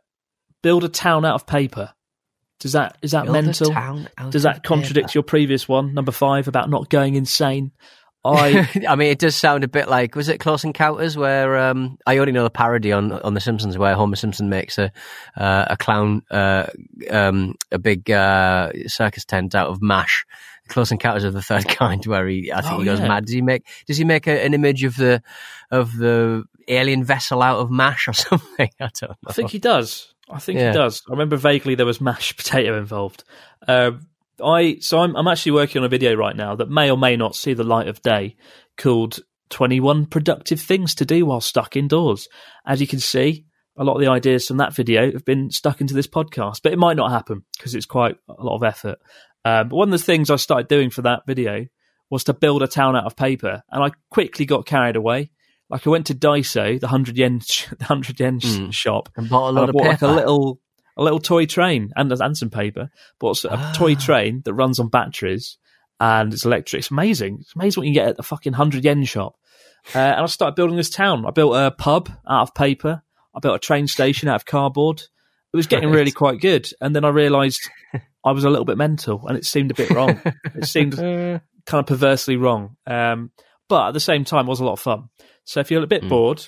[0.62, 1.92] build a town out of paper.
[2.58, 3.70] Does that is that mental?
[4.30, 7.72] Does that contradict your previous one, number five, about not going insane?
[8.26, 11.98] I I mean, it does sound a bit like was it Close Encounters where um,
[12.06, 14.92] I only know the parody on on The Simpsons where Homer Simpson makes a
[15.36, 16.66] uh, a clown uh,
[17.10, 20.24] um, a big uh, circus tent out of mash.
[20.68, 23.08] Close Encounters of the Third Kind, where he I think oh, he goes yeah.
[23.08, 23.26] mad.
[23.26, 25.22] Does he make Does he make a, an image of the
[25.70, 28.70] of the alien vessel out of mash or something?
[28.80, 29.14] I don't know.
[29.26, 30.12] I think he does.
[30.30, 30.70] I think yeah.
[30.70, 31.02] it does.
[31.08, 33.24] I remember vaguely there was mashed potato involved.
[33.66, 33.92] Uh,
[34.42, 37.16] I so I'm I'm actually working on a video right now that may or may
[37.16, 38.36] not see the light of day,
[38.76, 42.28] called 21 productive things to do while stuck indoors.
[42.66, 45.80] As you can see, a lot of the ideas from that video have been stuck
[45.80, 48.98] into this podcast, but it might not happen because it's quite a lot of effort.
[49.44, 51.66] Um, but one of the things I started doing for that video
[52.10, 55.30] was to build a town out of paper, and I quickly got carried away.
[55.68, 57.38] Like I went to Daiso, the hundred yen,
[57.78, 58.72] the hundred yen mm.
[58.72, 59.88] shop, and bought a lot of paper.
[59.88, 60.60] Like a little,
[60.96, 62.90] a little toy train and and some paper.
[63.18, 63.72] Bought a ah.
[63.76, 65.58] toy train that runs on batteries
[66.00, 66.80] and it's electric.
[66.80, 67.38] It's amazing.
[67.40, 69.36] It's amazing what you can get at the fucking hundred yen shop.
[69.94, 71.24] Uh, and I started building this town.
[71.26, 73.02] I built a pub out of paper.
[73.34, 75.00] I built a train station out of cardboard.
[75.52, 75.96] It was getting right.
[75.96, 76.68] really quite good.
[76.80, 77.70] And then I realised
[78.24, 80.20] I was a little bit mental, and it seemed a bit wrong.
[80.54, 82.76] it seemed kind of perversely wrong.
[82.86, 83.30] Um,
[83.68, 85.08] but at the same time, it was a lot of fun.
[85.46, 86.08] So if you're a bit mm.
[86.10, 86.46] bored,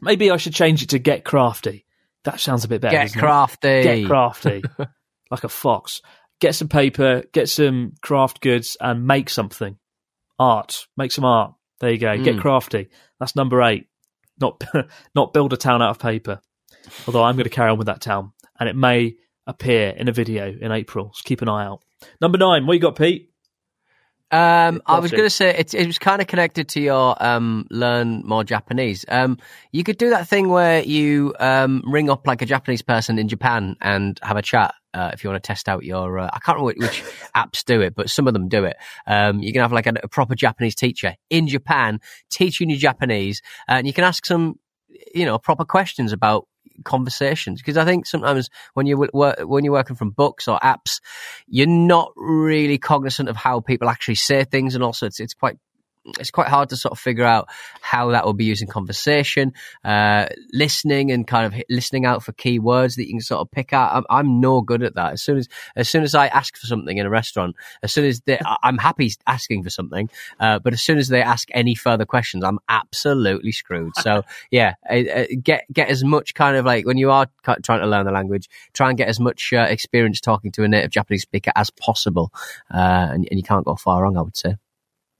[0.00, 1.86] maybe I should change it to get crafty.
[2.24, 2.96] That sounds a bit better.
[2.96, 3.68] Get crafty.
[3.68, 3.82] It?
[3.84, 4.62] Get crafty.
[5.30, 6.02] like a fox.
[6.40, 9.78] Get some paper, get some craft goods, and make something.
[10.38, 10.86] Art.
[10.96, 11.54] Make some art.
[11.80, 12.08] There you go.
[12.08, 12.24] Mm.
[12.24, 12.40] Get hmm.
[12.40, 12.88] crafty.
[13.20, 13.86] That's number eight.
[14.38, 14.62] Not
[15.14, 16.40] not build a town out of paper.
[17.06, 20.12] Although I'm going to carry on with that town, and it may appear in a
[20.12, 21.12] video in April.
[21.14, 21.82] So keep an eye out.
[22.20, 22.66] Number nine.
[22.66, 23.30] What you got, Pete?
[24.32, 27.66] Um, I was going to say it, it was kind of connected to your um,
[27.70, 29.04] learn more Japanese.
[29.08, 29.38] Um,
[29.70, 33.28] you could do that thing where you um, ring up like a Japanese person in
[33.28, 34.74] Japan and have a chat.
[34.92, 37.04] Uh, if you want to test out your, uh, I can't remember which
[37.36, 38.76] apps do it, but some of them do it.
[39.06, 43.42] Um, you can have like a, a, proper Japanese teacher in Japan teaching you Japanese,
[43.68, 44.58] and you can ask some,
[45.14, 46.48] you know, proper questions about
[46.84, 47.60] conversations.
[47.60, 51.00] Because I think sometimes when you work when you're working from books or apps,
[51.46, 55.56] you're not really cognizant of how people actually say things, and also it's it's quite
[56.18, 57.48] it's quite hard to sort of figure out
[57.80, 59.52] how that will be used in conversation,
[59.84, 63.50] uh, listening and kind of listening out for key words that you can sort of
[63.50, 63.94] pick out.
[63.94, 65.12] I'm, I'm, no good at that.
[65.14, 68.04] As soon as, as soon as I ask for something in a restaurant, as soon
[68.04, 71.74] as they, I'm happy asking for something, uh, but as soon as they ask any
[71.74, 73.96] further questions, I'm absolutely screwed.
[73.96, 74.74] So yeah,
[75.42, 78.48] get, get as much kind of like when you are trying to learn the language,
[78.72, 82.32] try and get as much uh, experience talking to a native Japanese speaker as possible.
[82.72, 84.56] Uh, and, and you can't go far wrong, I would say.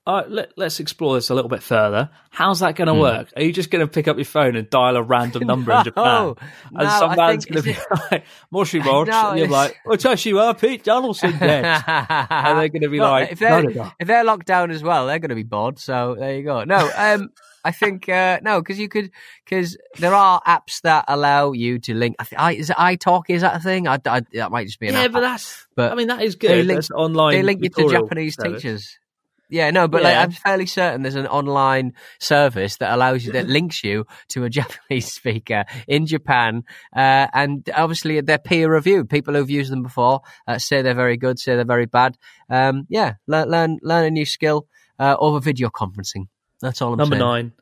[0.07, 2.09] Uh, let, us explore this a little bit further.
[2.29, 3.27] How's that going to work?
[3.35, 5.83] Are you just going to pick up your phone and dial a random number in
[5.83, 6.03] Japan?
[6.05, 6.35] No,
[6.67, 7.77] and no, some man's going to be
[8.11, 11.65] like, Moshi Watch, No, and you're it's- like, oh, Tashiwa, Pete Donaldson dead.
[11.87, 13.91] and they're going to be Look, like, if they're, no, no.
[13.99, 15.77] if they're locked down as well, they're going to be bored.
[15.77, 16.63] So there you go.
[16.63, 17.29] No, um,
[17.65, 19.11] I think uh, no, because you could
[19.43, 22.15] because there are apps that allow you to link.
[22.17, 23.23] I, th- I is it iTalk?
[23.27, 23.89] Is that a thing?
[23.89, 25.11] I, I, that might just be an yeah, app.
[25.11, 26.65] but that's, But I mean, that is they good.
[26.65, 27.33] link- online.
[27.33, 28.61] they link you to Japanese service.
[28.61, 28.99] teachers.
[29.49, 33.47] Yeah, no, but like I'm fairly certain there's an online service that allows you that
[33.57, 36.63] links you to a Japanese speaker in Japan,
[36.95, 39.09] uh, and obviously they're peer reviewed.
[39.09, 42.17] People who've used them before uh, say they're very good, say they're very bad.
[42.49, 44.67] Um, yeah, learn learn learn a new skill
[44.99, 46.27] uh, over video conferencing.
[46.61, 47.53] That's all I'm Number saying.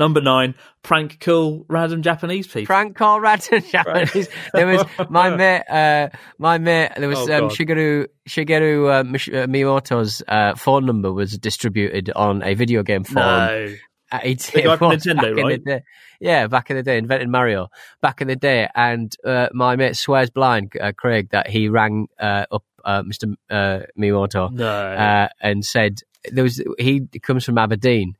[0.00, 2.66] Number nine, prank call random Japanese people.
[2.66, 4.28] Prank call random Japanese.
[4.54, 6.08] There was my mate, uh,
[6.38, 6.92] my mate.
[6.96, 12.10] There was Oh, um, Shigeru Shigeru uh, Mish- uh, Miyamoto's uh, phone number was distributed
[12.16, 13.28] on a video game forum.
[13.28, 13.74] no.
[14.12, 15.64] Uh, he The guy from Nintendo, back in the right?
[15.64, 15.80] day.
[16.20, 17.68] Yeah, back in the day, invented Mario
[18.02, 22.08] back in the day, and uh, my mate swears blind, uh, Craig, that he rang
[22.18, 23.34] uh, up uh, Mr.
[23.48, 24.66] Uh, Miyamoto No.
[24.66, 26.00] uh, and said
[26.32, 28.16] there was he comes from Aberdeen,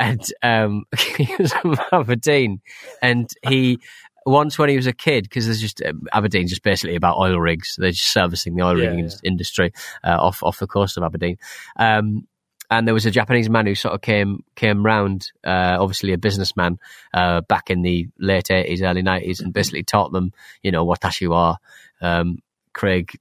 [0.00, 0.84] and um,
[1.16, 2.60] he was from Aberdeen,
[3.02, 3.78] and he
[4.26, 7.38] once when he was a kid because there's just um, Aberdeen's just basically about oil
[7.38, 7.76] rigs.
[7.78, 9.14] They're just servicing the oil Yeah, rigging yeah.
[9.22, 11.36] industry uh, off off the coast of Aberdeen.
[11.76, 12.26] Um,
[12.72, 16.18] and there was a Japanese man who sort of came came round, uh, obviously a
[16.18, 16.78] businessman,
[17.12, 20.32] uh, back in the late eighties, early nineties, and basically taught them,
[20.62, 21.56] you know, watashi wa,
[22.00, 22.38] um,
[22.72, 23.18] Craig,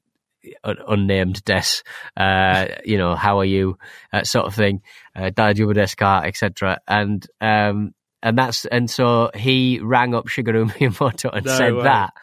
[0.63, 1.81] unnamed des,
[2.17, 3.77] uh, you know, how are you,
[4.13, 4.81] uh, sort of thing,
[5.15, 6.79] uh, desu ka, etc.
[6.87, 11.83] And um, and that's and so he rang up Shigeru Miyamoto and No said way.
[11.83, 12.13] that,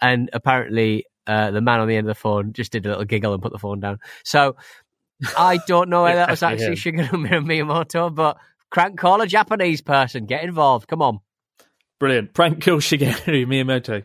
[0.00, 1.06] and apparently.
[1.24, 3.40] Uh, the man on the end of the phone just did a little giggle and
[3.40, 4.00] put the phone down.
[4.24, 4.56] So
[5.38, 8.38] I don't know whether that was actually Shigeru Miyamoto, but
[8.70, 10.26] crank call a Japanese person.
[10.26, 10.88] Get involved.
[10.88, 11.20] Come on.
[12.00, 12.34] Brilliant.
[12.34, 14.02] Prank cool Shigeru Miyamoto,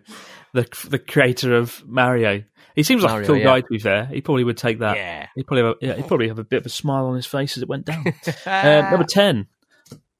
[0.54, 2.44] the the creator of Mario.
[2.78, 3.44] He seems like Mario, a cool yeah.
[3.44, 4.06] guy, to be fair.
[4.06, 4.96] He probably would take that.
[4.96, 5.28] Yeah.
[5.36, 7.26] He'd probably have a, yeah, he'd probably have a bit of a smile on his
[7.26, 8.06] face as it went down.
[8.46, 9.48] Uh, number 10.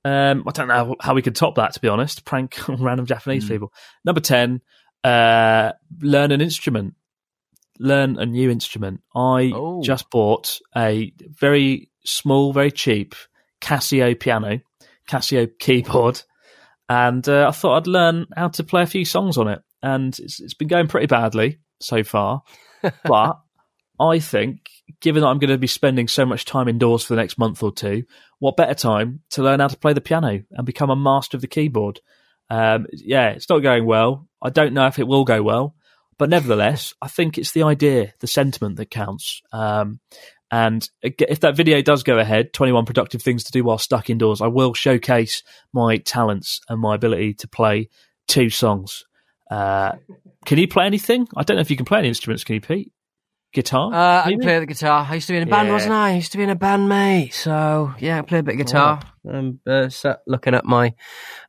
[0.04, 2.26] Um, I don't know how we could top that, to be honest.
[2.26, 3.54] Prank on random Japanese Hmm.
[3.54, 3.74] people.
[4.04, 4.62] Number 10,
[5.04, 6.96] uh, learn an instrument.
[7.80, 9.02] Learn a new instrument.
[9.16, 9.84] I Oh.
[9.84, 13.14] just bought a very small, very cheap
[13.62, 14.62] Casio piano,
[15.08, 16.24] Casio keyboard,
[16.90, 19.62] and uh, I thought I'd learn how to play a few songs on it.
[19.84, 22.44] And it's, it's been going pretty badly so far.
[23.04, 23.40] but
[24.00, 24.70] I think,
[25.02, 27.64] given that I'm going to be spending so much time indoors for the next month
[27.64, 28.04] or two,
[28.40, 31.42] what better time to learn how to play the piano and become a master of
[31.42, 32.00] the keyboard?
[32.50, 34.28] Um, yeah, it's not going well.
[34.42, 35.76] I don't know if it will go well,
[36.18, 39.42] but nevertheless, I think it's the idea, the sentiment that counts.
[39.52, 40.00] Um,
[40.50, 44.42] and if that video does go ahead, 21 productive things to do while stuck indoors,
[44.42, 47.90] I will showcase my talents and my ability to play
[48.30, 49.04] two songs.
[49.50, 49.94] Uh,
[50.46, 51.28] can you play anything?
[51.36, 52.44] I don't know if you can play any instruments.
[52.44, 52.92] Can you, Pete?
[53.54, 53.94] Guitar?
[53.94, 55.08] Uh, I can play the guitar.
[55.10, 55.74] I used to be in a band, Yeah.
[55.74, 56.10] wasn't I?
[56.10, 57.34] I used to be in a band, mate.
[57.34, 59.00] So yeah, I play a bit of guitar.
[59.28, 60.94] I'm uh, sat looking at my.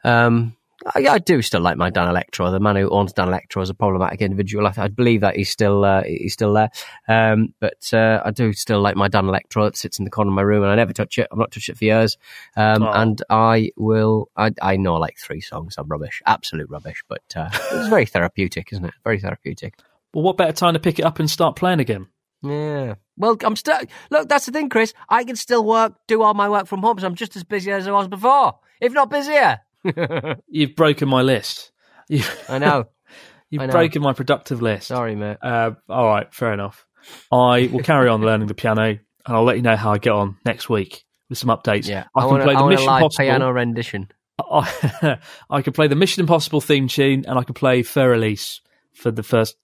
[0.04, 0.54] Um,
[0.94, 2.50] I, I do still like my Danelectro.
[2.50, 4.66] The man who owns Danelectro is a problematic individual.
[4.66, 6.70] I, I believe that he's still uh, he's still there.
[7.08, 9.68] Um, but uh, I do still like my Danelectro.
[9.68, 11.28] It sits in the corner of my room, and I never touch it.
[11.30, 12.16] I've not touched it for years.
[12.56, 12.92] Um, Oh.
[12.92, 14.30] And I will.
[14.36, 15.74] I, I know like three songs.
[15.78, 17.02] I'm rubbish, absolute rubbish.
[17.08, 18.94] But uh, it's very therapeutic, isn't it?
[19.04, 19.74] Very therapeutic.
[20.14, 22.06] well, what better time to pick it up and start playing again?
[22.42, 22.94] Yeah.
[23.16, 23.78] Well, I'm still.
[24.10, 24.94] Look, that's the thing, Chris.
[25.08, 27.72] I can still work, do all my work from home, so I'm just as busy
[27.72, 29.60] as I was before, if not busier.
[30.48, 31.72] You've broken my list.
[32.08, 32.88] You've, I know.
[33.50, 33.72] you've I know.
[33.72, 34.88] broken my productive list.
[34.88, 35.38] Sorry, mate.
[35.42, 36.86] Uh, all right, fair enough.
[37.32, 40.12] I will carry on learning the piano, and I'll let you know how I get
[40.12, 41.86] on next week with some updates.
[41.86, 43.24] Yeah, I, I, can want, play the want Mission Impossible.
[43.24, 44.10] piano rendition.
[44.38, 45.18] I,
[45.50, 48.60] I can play the Mission Impossible theme tune, and I can play Für Elise
[48.94, 49.56] for the first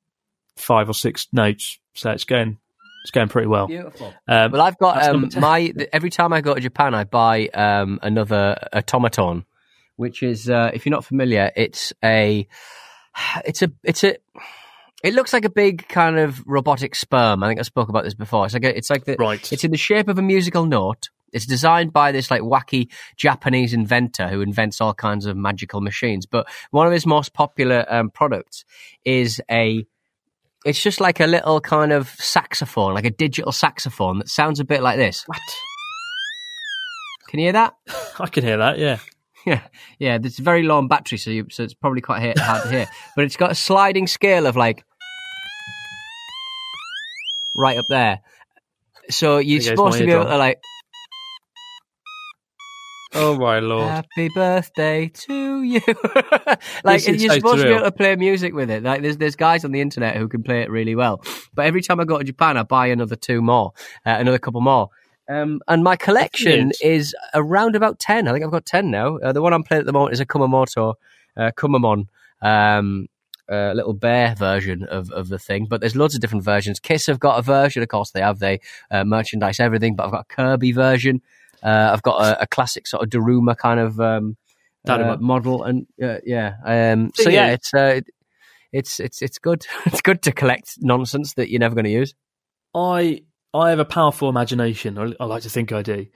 [0.57, 1.79] five or six notes.
[1.95, 2.59] So it's going,
[3.03, 3.67] it's going pretty well.
[3.67, 4.15] Beautiful.
[4.29, 7.99] Um, Well, I've got um, my every time I go to Japan, I buy um,
[8.03, 9.45] another automaton,
[9.97, 12.47] which is uh, if you're not familiar, it's a
[13.45, 14.17] it's a it's a
[15.03, 17.43] it looks like a big kind of robotic sperm.
[17.43, 18.47] I think I spoke about this before.
[18.47, 19.53] It's like a, it's like the Right.
[19.53, 21.11] It's in the shape of a musical note.
[21.33, 26.27] It's designed by this like wacky Japanese inventor who invents all kinds of magical machines.
[26.27, 28.65] But one of his most popular um, products
[29.05, 29.85] is a
[30.65, 34.65] it's just like a little kind of saxophone, like a digital saxophone that sounds a
[34.65, 35.25] bit like this.
[35.27, 35.39] what?
[37.29, 37.75] Can you hear that?
[38.19, 38.79] I can hear that.
[38.79, 38.99] Yeah.
[39.47, 39.61] Yeah,
[39.99, 40.19] yeah.
[40.23, 42.87] It's very low on battery, so you, so it's probably quite hard hard to hear.
[43.15, 44.85] But it's got a sliding scale of like
[47.57, 48.21] right up there,
[49.11, 50.33] So you're supposed my to be able eardrum.
[50.33, 50.59] to like,
[53.17, 53.89] Oh my lord!
[53.89, 55.81] "Happy birthday to you."
[56.85, 57.77] like This is you're so supposed to be surreal.
[57.77, 58.83] able to play music with it.
[58.83, 61.23] Like there's there's guys on the internet who can play it really well.
[61.55, 63.73] But every time I go to Japan, I buy another two more,
[64.05, 64.89] uh, another couple more.
[65.29, 68.29] Um, and my collection is around about ten.
[68.29, 69.17] I think I've got ten now.
[69.19, 70.95] Uh, the one I'm playing at the moment is a Kumamoto,
[71.37, 72.09] uh, Kumamon.
[72.43, 73.09] Um,
[73.51, 76.81] uh, little bear version of, of the thing, but there's loads of different versions.
[76.81, 78.59] Kiss have got a version, of course they have they
[78.91, 81.21] uh, merchandise everything, but I've got a Kirby version.
[81.63, 84.37] Uh, I've got a, a classic sort of Daruma kind of um,
[85.05, 88.01] uh, model, and uh, yeah, um, so yeah, is- it's uh,
[88.73, 89.67] it's it's it's good.
[89.87, 92.15] it's good to collect nonsense that you're never going to use.
[92.75, 93.23] I
[93.55, 94.99] I have a powerful imagination.
[94.99, 96.07] I, I like to think I do.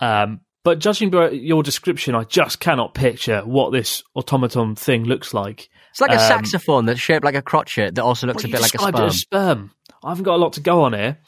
[0.00, 5.32] Um, but judging by your description, I just cannot picture what this automaton thing looks
[5.32, 5.70] like.
[5.90, 8.60] It's like a Um, saxophone that's shaped like a crotchet that also looks a bit
[8.60, 8.94] like a sperm.
[9.06, 9.70] as sperm.
[10.04, 11.18] I haven't got a lot to go on here,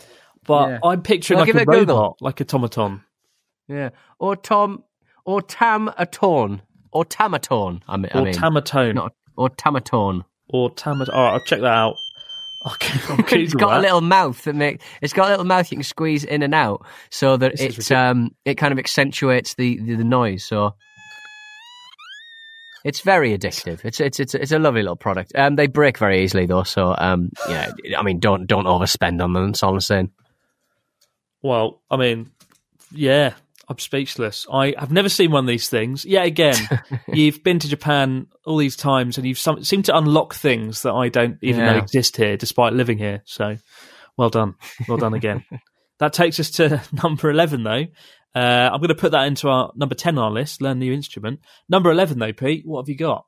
[0.46, 0.78] but Yeah.
[0.84, 3.02] I'm picturing Well, like a a robot, like a automaton.
[3.68, 4.84] Yeah, or tom,
[5.24, 6.60] or tamaton,
[6.92, 7.80] or tamaton.
[7.88, 8.94] I mean, I Or mean, tamatone.
[8.94, 10.24] not or tamaton.
[10.48, 11.08] Or tamat.
[11.12, 11.96] All right, I'll check that out.
[12.64, 15.84] Okay, it's got a little mouth that make it's got a little mouth you can
[15.84, 19.78] squeeze in and out so that This is it um it kind of accentuates the,
[19.82, 20.74] the the noise so.
[22.84, 23.84] It's very addictive.
[23.84, 25.32] It's it's it's, it's a lovely little product.
[25.36, 29.32] Um they break very easily though so um yeah i mean don't don't overspend on
[29.32, 30.10] them that's all i'm saying.
[31.42, 32.30] Well, I mean,
[32.92, 33.34] yeah,
[33.72, 34.46] I'm speechless.
[34.52, 36.04] I have never seen one of these things.
[36.04, 36.56] Yet again,
[37.08, 40.92] you've been to Japan all these times, and you've some, seemed to unlock things that
[40.92, 43.22] I don't even know exist here, despite living here.
[43.24, 43.56] So,
[44.18, 44.56] well done,
[44.86, 45.46] well done again.
[46.00, 47.86] that takes us to number eleven, though.
[48.34, 50.60] Uh, I'm going to put that into our number ten on our list.
[50.60, 51.40] Learn new instrument.
[51.66, 52.66] Number eleven, though, Pete.
[52.66, 53.24] What have you got?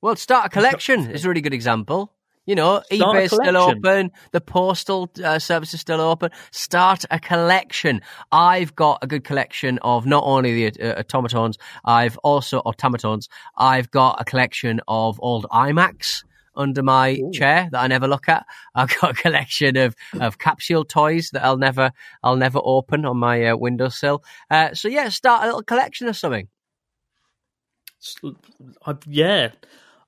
[0.00, 2.13] well start a collection is a really good example
[2.46, 7.18] you know Start ebay's still open the postal uh, service is still open start a
[7.18, 8.00] collection
[8.32, 13.90] i've got a good collection of not only the uh, automatons i've also automatons i've
[13.90, 16.22] got a collection of old imacs
[16.56, 18.46] under my chair that I never look at.
[18.74, 23.16] I've got a collection of, of capsule toys that I'll never I'll never open on
[23.16, 24.22] my uh, windowsill.
[24.50, 26.48] Uh, so yeah, start a little collection or something.
[28.86, 29.50] I, yeah,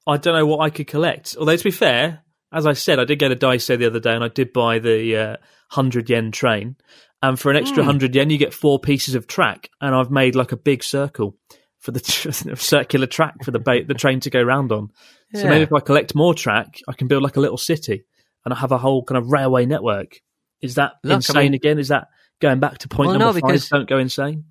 [0.07, 1.37] I don't know what I could collect.
[1.38, 4.14] Although to be fair, as I said, I did get a Daiso the other day,
[4.14, 5.37] and I did buy the uh,
[5.70, 6.76] hundred yen train.
[7.22, 7.87] And for an extra Hmm.
[7.88, 11.37] hundred yen, you get four pieces of track, and I've made like a big circle
[11.78, 12.00] for the
[12.56, 14.90] circular track for the ba- the train to go round on.
[15.35, 15.50] So Yeah.
[15.50, 18.04] maybe if I collect more track, I can build like a little city,
[18.44, 20.20] and I have a whole kind of railway network.
[20.61, 21.78] Is that Look, I insane mean- again?
[21.78, 22.09] Is that
[22.40, 23.68] going back to point Well, number no, five?
[23.68, 24.44] Don't go insane.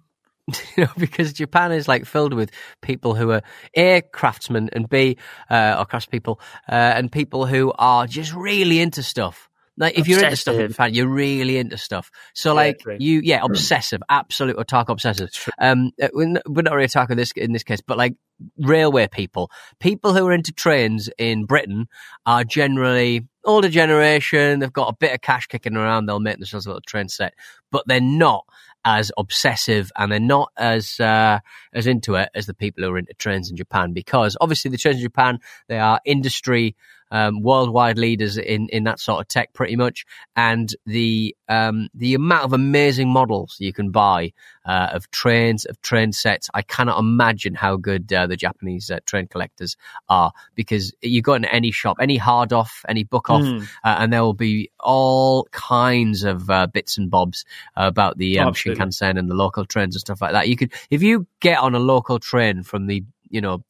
[0.78, 3.42] you know, because Japan is like filled with people who are
[3.74, 5.18] a craftsmen and b
[5.50, 9.50] uh, or craftspeople uh, and people who are just really into stuff.
[9.78, 10.72] Like if you're into stuff in.
[10.72, 12.10] Japan, you're really into stuff.
[12.34, 12.96] So like true.
[12.98, 15.30] you, yeah, obsessive, absolute otaku obsessive.
[15.60, 18.16] Um, uh, we're not we're not really otaku this in this case, but like
[18.58, 21.88] railway people, people who are into trains in Britain
[22.26, 24.60] are generally older generation.
[24.60, 26.06] They've got a bit of cash kicking around.
[26.06, 27.34] They'll make themselves a little train set,
[27.70, 28.46] but they're not
[28.86, 31.40] as obsessive and they're not as uh,
[31.74, 34.78] as into it as the people who are into trains in Japan because obviously the
[34.78, 36.76] trains in Japan they are industry
[37.12, 42.14] um, worldwide leaders in, in that sort of tech pretty much and the um, the
[42.14, 44.34] amount of amazing models you can buy
[44.66, 49.00] uh, of trains of train sets I cannot imagine how good uh, the Japanese uh,
[49.06, 49.78] train collectors
[50.10, 53.62] are because you go into any shop any hard off any book off Mm.
[53.84, 58.48] uh, and there will be all kinds of uh, bits and bobs about the um,
[58.54, 60.48] Shinkansen and the local trains and stuff like that.
[60.48, 63.64] You could, if you get on a local train from the, you know,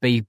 [0.00, 0.24] B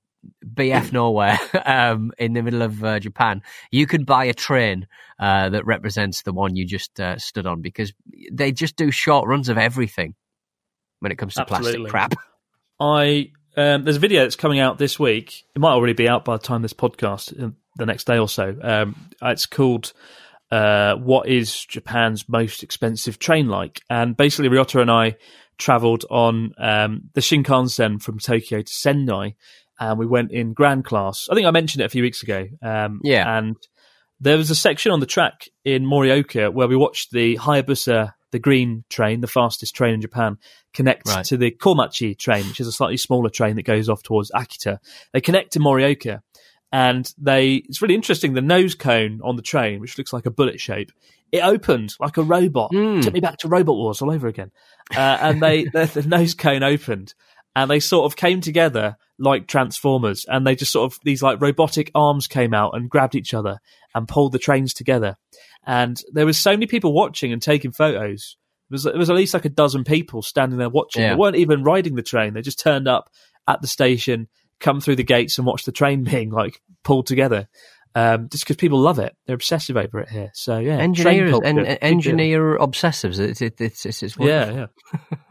[0.45, 4.87] BF nowhere um, in the middle of uh, Japan, you could buy a train
[5.19, 7.93] uh, that represents the one you just uh, stood on because
[8.31, 10.15] they just do short runs of everything
[10.99, 11.89] when it comes to Absolutely.
[11.89, 12.13] plastic crap.
[12.79, 15.43] I um, there's a video that's coming out this week.
[15.55, 18.29] It might already be out by the time this podcast, uh, the next day or
[18.29, 18.55] so.
[18.61, 19.93] Um, it's called
[20.51, 25.15] uh, "What is Japan's most expensive train like?" And basically, Ryota and I
[25.57, 29.35] travelled on um, the Shinkansen from Tokyo to Sendai,
[29.79, 31.27] and we went in grand class.
[31.31, 32.47] I think I mentioned it a few weeks ago.
[32.61, 33.37] Um, Yeah.
[33.37, 33.55] and
[34.19, 38.39] there was a section on the track in Morioka where we watched the Hayabusa, the
[38.39, 40.37] green train, the fastest train in Japan,
[40.73, 41.23] connect Right.
[41.25, 44.79] to the Komachi train, which is a slightly smaller train that goes off towards Akita.
[45.13, 46.21] They connect to Morioka,
[46.71, 48.33] and they it's really interesting.
[48.33, 50.91] The nose cone on the train, which looks like a bullet shape,
[51.31, 52.71] it opened like a robot.
[52.73, 52.99] Hmm.
[53.01, 54.51] Took me back to Robot Wars all over again.
[54.95, 57.13] Uh, and they the, the nose cone opened.
[57.57, 61.41] And they sort of came together like Transformers, and they just sort of these like
[61.41, 63.57] robotic arms came out and grabbed each other
[63.95, 65.15] and pulled the trains together.
[65.65, 68.37] And there was so many people watching and taking photos.
[68.69, 71.01] It was, it was at least like a dozen people standing there watching.
[71.01, 71.09] Yeah.
[71.09, 73.09] They weren't even riding the train; they just turned up
[73.47, 74.27] at the station,
[74.59, 77.49] come through the gates, and watched the train being like pulled together.
[77.95, 80.29] Um, just because people love it, they're obsessive over it here.
[80.35, 83.17] So yeah, Engineers big engineer obsessives.
[83.17, 85.07] It's it's it's, it's Yeah, yeah.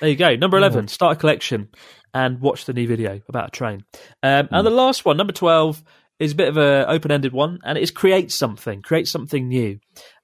[0.00, 0.36] there you go.
[0.36, 1.68] Number 11, start a collection
[2.12, 3.84] and watch the new video about a train.
[4.22, 5.82] Um, And the last one, number 12,
[6.18, 9.78] is a bit of a open-ended one, and it is create something, create something new.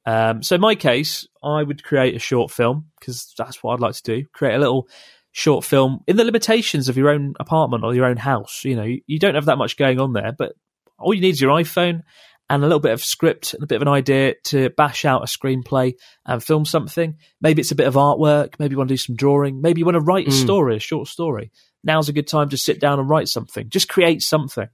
[0.04, 3.80] Um, so in my case, I would create a short film because that's what I'd
[3.80, 4.26] like to do.
[4.32, 4.88] Create a little
[5.32, 8.64] short film in the limitations of your own apartment or your own house.
[8.64, 10.52] You know, you, you don't have that much going on there, but
[10.98, 12.02] all you need is your iPhone
[12.48, 15.22] and a little bit of script and a bit of an idea to bash out
[15.22, 15.94] a screenplay
[16.24, 17.16] and film something.
[17.40, 18.54] Maybe it's a bit of artwork.
[18.58, 19.60] Maybe you want to do some drawing.
[19.60, 21.50] Maybe you want to write a story, a short story.
[21.82, 23.68] Now's a good time to sit down and write something.
[23.68, 24.68] Just create something.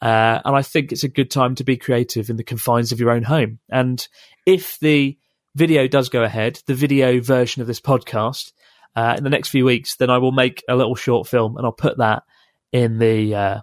[0.00, 2.98] Uh, and I think it's a good time to be creative in the confines of
[2.98, 3.60] your own home.
[3.70, 4.06] And
[4.44, 5.16] if the
[5.54, 8.52] video does go ahead, the video version of this podcast,
[8.96, 11.64] uh, in the next few weeks, then I will make a little short film and
[11.64, 12.24] I'll put that
[12.72, 13.60] in the uh,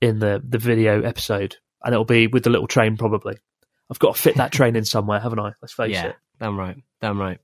[0.00, 3.36] in the the video episode, and it'll be with the little train probably.
[3.90, 5.52] I've got to fit that train in somewhere, haven't I?
[5.60, 6.16] Let's face yeah, it.
[6.40, 7.38] damn right, damn right.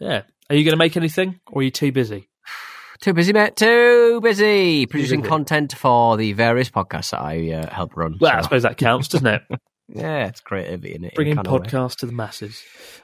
[0.00, 0.22] Yeah.
[0.48, 2.28] Are you going to make anything, or are you too busy?
[3.00, 3.56] Too busy, mate.
[3.56, 5.28] Too busy producing busy.
[5.28, 8.16] content for the various podcasts that I uh, help run.
[8.18, 9.42] Well, I suppose that counts, doesn't it?
[9.88, 11.14] yeah, it's creativity in it.
[11.14, 12.62] Bringing podcasts to the masses.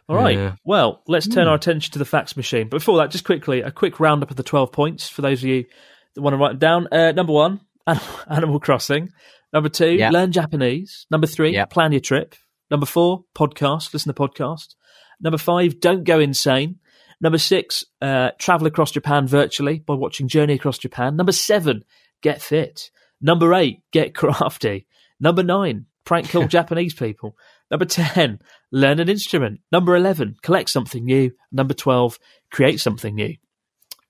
[0.09, 0.37] All right.
[0.37, 0.55] Yeah.
[0.65, 2.69] Well, let's turn our attention to the fax machine.
[2.71, 5.49] But before that, just quickly, a quick roundup of the 12 points for those of
[5.49, 5.67] you
[6.15, 6.89] that want to write them down.
[6.91, 7.61] Uh, number one,
[8.31, 9.11] Animal Crossing.
[9.53, 10.11] Number two, Yeah.
[10.11, 11.07] learn Japanese.
[11.11, 11.67] Number three, Yeah.
[11.67, 12.35] plan your trip.
[12.71, 13.93] Number four, podcast.
[13.93, 14.75] Listen to podcast.
[15.21, 16.77] Number five, don't go insane.
[17.21, 21.15] Number six, uh, travel across Japan virtually by watching Journey Across Japan.
[21.17, 21.85] Number seven,
[22.23, 22.91] get fit.
[23.21, 24.87] Number eight, get crafty.
[25.21, 27.37] Number nine, prank call Japanese people.
[27.71, 28.41] Number 10,
[28.71, 29.61] learn an instrument.
[29.71, 31.31] Number 11, collect something new.
[31.53, 32.19] Number 12,
[32.51, 33.37] create something new.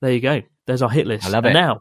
[0.01, 0.43] There you go.
[0.67, 1.27] There's our hit list.
[1.27, 1.61] I love and it.
[1.61, 1.81] now,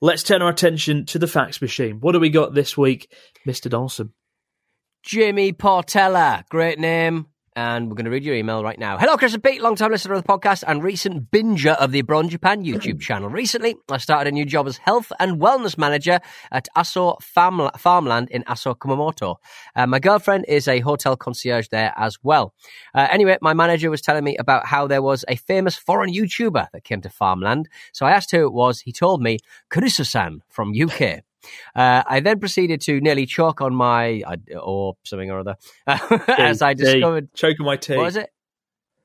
[0.00, 2.00] Let's turn our attention to the fax machine.
[2.00, 3.12] What do we got this week,
[3.46, 3.70] Mr.
[3.70, 4.12] Dawson?
[5.02, 7.26] Jimmy Portella, great name.
[7.56, 8.96] And we're going to read your email right now.
[8.96, 11.98] Hello, Chris and Pete, long time listener of the podcast and recent binger of the
[11.98, 13.28] Abroad Japan YouTube channel.
[13.28, 16.20] Recently, I started a new job as health and wellness manager
[16.52, 19.36] at Aso Farm- Farmland in Aso, Kumamoto.
[19.74, 22.54] Uh, my girlfriend is a hotel concierge there as well.
[22.94, 26.68] Uh, anyway, my manager was telling me about how there was a famous foreign YouTuber
[26.72, 27.68] that came to Farmland.
[27.92, 28.80] So I asked who it was.
[28.80, 29.38] He told me,
[29.70, 31.24] Kurisu-san from UK.
[31.74, 36.62] Uh, I then proceeded to nearly choke on my uh, or something or other as
[36.62, 36.82] I Tea.
[36.82, 37.32] discovered.
[37.34, 37.96] choke on my tea.
[37.96, 38.30] What is it?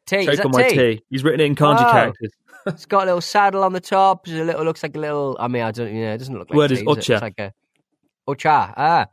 [0.06, 0.26] Tea.
[0.26, 0.78] Choke on my tea?
[0.78, 1.04] tea.
[1.10, 1.92] He's written it in kanji Wow.
[1.92, 2.32] characters.
[2.68, 4.28] It's got a little saddle on the top.
[4.28, 5.38] It's a little looks like a little.
[5.40, 5.94] I mean, I don't.
[5.94, 6.58] You know, it doesn't look like.
[6.58, 7.00] Word tea, is does it?
[7.12, 7.14] ocha.
[7.14, 7.54] It's like a
[8.28, 8.74] ocha.
[8.76, 9.06] Ah,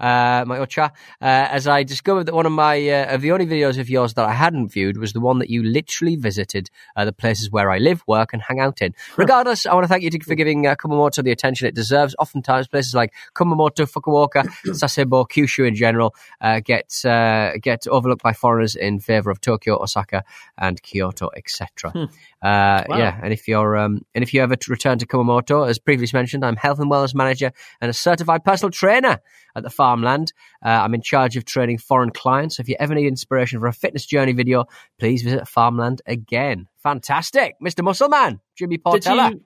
[0.00, 0.90] uh, my ocha.
[1.20, 4.14] Uh, as I discovered that one of my uh, of the only videos of yours
[4.14, 7.70] that I hadn't viewed was the one that you literally visited uh, the places where
[7.70, 8.94] I live, work, and hang out in.
[9.16, 12.14] Regardless, I want to thank you for giving uh, Kumamoto the attention it deserves.
[12.18, 18.32] Oftentimes, places like Kumamoto, Fukuoka, Sasebo, Kyushu in general uh, get uh, get overlooked by
[18.32, 20.24] foreigners in favor of Tokyo, Osaka,
[20.58, 21.92] and Kyoto, etc.
[22.42, 22.98] Uh, Wow.
[22.98, 26.44] Yeah, and if you're um, and if you ever return to Kumamoto, as previously mentioned,
[26.44, 29.20] I'm health and wellness manager and a certified personal trainer
[29.54, 30.32] at the farmland.
[30.64, 32.56] Uh, I'm in charge of training foreign clients.
[32.56, 34.66] So if you ever need inspiration for a fitness journey video,
[34.98, 36.68] please visit Farmland again.
[36.82, 37.84] Fantastic, Mr.
[37.84, 39.30] Muscleman, Jimmy Portella.
[39.30, 39.40] you,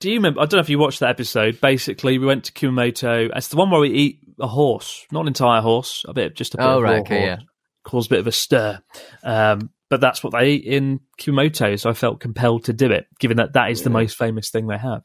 [0.00, 0.40] do you remember?
[0.40, 1.60] I don't know if you watched that episode.
[1.60, 3.30] Basically, we went to Kumamoto.
[3.36, 6.54] It's the one where we eat a horse, not an entire horse, a bit, just
[6.54, 7.42] a bit Oh, of right, okay, horse.
[7.84, 8.80] Caused a bit of a stir.
[9.22, 13.06] Um, but that's what they eat in Kumamoto, so I felt compelled to do it,
[13.18, 15.02] given that that is the most famous thing they have.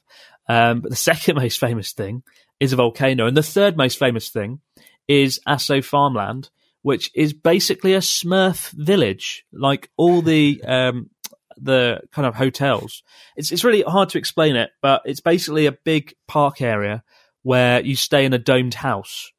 [0.48, 2.24] Um, but the second most famous thing
[2.60, 4.60] is a volcano, and the third most famous thing
[5.08, 6.50] is Aso Farmland,
[6.82, 9.46] which is basically a Smurf village.
[9.52, 11.10] Like all the um,
[11.58, 13.04] the kind of hotels.
[13.36, 17.04] It's it's really hard to explain it, but it's basically a big park area
[17.44, 19.32] where you stay in a domed house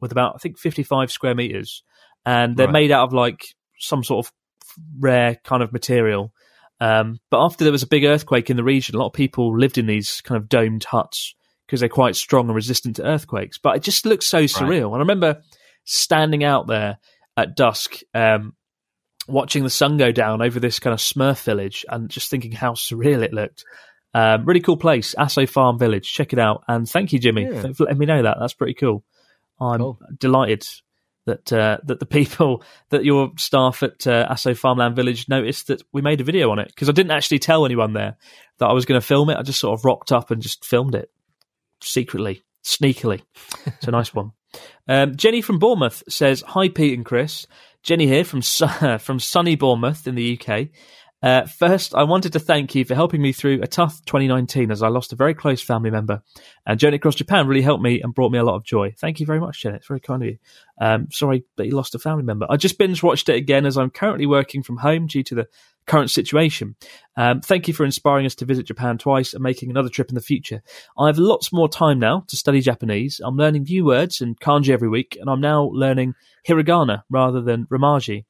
[0.00, 1.82] with about I think 55 square meters,
[2.26, 2.72] and they're Right.
[2.72, 4.32] made out of like some sort of
[4.98, 6.32] rare kind of material.
[6.80, 9.56] Um, but after there was a big earthquake in the region, a lot of people
[9.56, 11.34] lived in these kind of domed huts
[11.66, 13.58] because they're quite strong and resistant to earthquakes.
[13.58, 14.86] But it just looks so surreal.
[14.86, 15.42] And I remember
[15.84, 16.98] standing out there
[17.36, 18.54] at dusk, um,
[19.28, 22.72] watching the sun go down over this kind of Smurf village, and just thinking how
[22.72, 23.64] surreal it looked.
[24.12, 26.12] Um, really cool place, Aso Farm Village.
[26.12, 26.62] Check it out.
[26.68, 27.72] And thank you, Jimmy, Yeah.
[27.72, 28.36] for letting me know that.
[28.38, 29.02] That's pretty cool.
[29.60, 29.98] I'm Cool.
[30.18, 30.64] delighted
[31.26, 35.82] that uh, that the people that your staff at uh, Aso Farmland Village noticed that
[35.92, 38.16] we made a video on it because I didn't actually tell anyone there
[38.58, 39.36] that I was going to film it.
[39.38, 41.10] I just sort of rocked up and just filmed it
[41.80, 43.22] secretly, sneakily.
[43.66, 44.32] It's a nice one.
[44.86, 47.46] Um, Jenny from Bournemouth says, "Hi Pete and Chris.
[47.82, 48.40] Jenny here from
[48.98, 50.68] from sunny Bournemouth in the UK.
[51.24, 54.82] Uh, first, I wanted to thank you for helping me through a tough 2019 as
[54.82, 56.22] I lost a very close family member.
[56.66, 58.94] And Journey Across Japan really helped me and brought me a lot of joy.
[58.98, 59.76] Thank you very much, Jenny.
[59.76, 60.38] It's very kind of you.
[60.78, 62.46] Um, sorry that you lost a family member.
[62.50, 65.48] I just binge watched it again as I'm currently working from home due to the
[65.86, 66.76] current situation.
[67.16, 70.14] Um, thank you for inspiring us to visit Japan twice and making another trip in
[70.14, 70.62] the future.
[70.98, 73.20] I have lots more time now to study Japanese.
[73.22, 76.14] I'm learning new words and kanji every week, and I'm now learning
[76.46, 78.24] hiragana rather than romaji.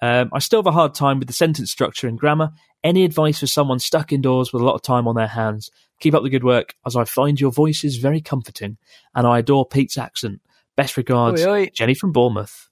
[0.00, 2.50] Um, I still have a hard time with the sentence structure and grammar.
[2.84, 5.70] Any advice for someone stuck indoors with a lot of time on their hands?
[6.00, 8.76] Keep up the good work, as I find your voice is very comforting,
[9.14, 10.40] and I adore Pete's accent.
[10.76, 11.70] Best regards, Oi, oi.
[11.74, 12.68] Jenny from Bournemouth.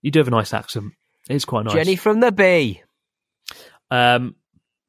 [0.00, 0.94] You do have a nice accent.
[1.28, 1.74] It is quite nice.
[1.74, 2.82] Jenny from the B.
[3.90, 4.36] Um,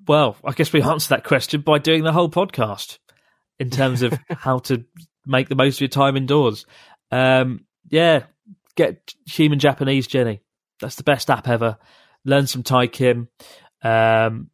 [0.08, 3.00] well, I guess we answered that question by doing the whole podcast
[3.60, 4.84] in terms of how to
[5.26, 6.66] make the most of your time indoors.
[7.12, 8.24] Um, yeah,
[8.76, 10.42] get Human Japanese, Jenny.
[10.82, 11.78] That's the best app ever.
[12.26, 13.30] Learn some Tae Kim.
[13.84, 14.50] Um,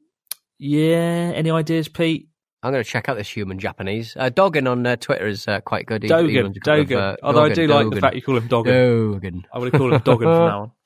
[0.60, 2.28] yeah, any ideas, Pete?
[2.64, 4.16] I'm going to check out this human Japanese.
[4.16, 6.04] Uh, Dogan on uh, Twitter is uh, quite good.
[6.04, 8.22] He- he Dogan, runs a couple of, uh, Although I do like the fact you
[8.22, 8.74] call him Dogan.
[8.74, 9.48] Dogan.
[9.52, 10.72] I would have called him Dogan from now on.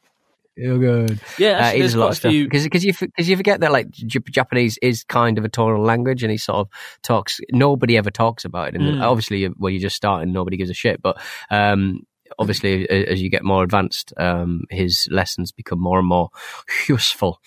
[0.62, 1.20] Dogan.
[1.38, 3.38] Yeah, Uh, actually, he there's a quite of stuff few- because because you because you
[3.38, 6.70] forget that like J- Japanese is kind of a tonal language, and he sort of
[7.04, 7.40] talks.
[7.52, 9.02] Nobody ever talks about it, and Mm.
[9.02, 11.02] obviously when you're just start and nobody gives a shit.
[11.02, 12.02] But um,
[12.40, 16.30] obviously, as you get more advanced, um, his lessons become more and more
[16.88, 17.42] useful.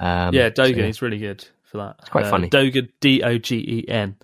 [0.00, 0.86] Um, yeah, so, Dogen.
[0.86, 1.96] He's really good for that.
[2.00, 2.48] It's quite funny.
[2.48, 4.16] Dogen, D O G E N.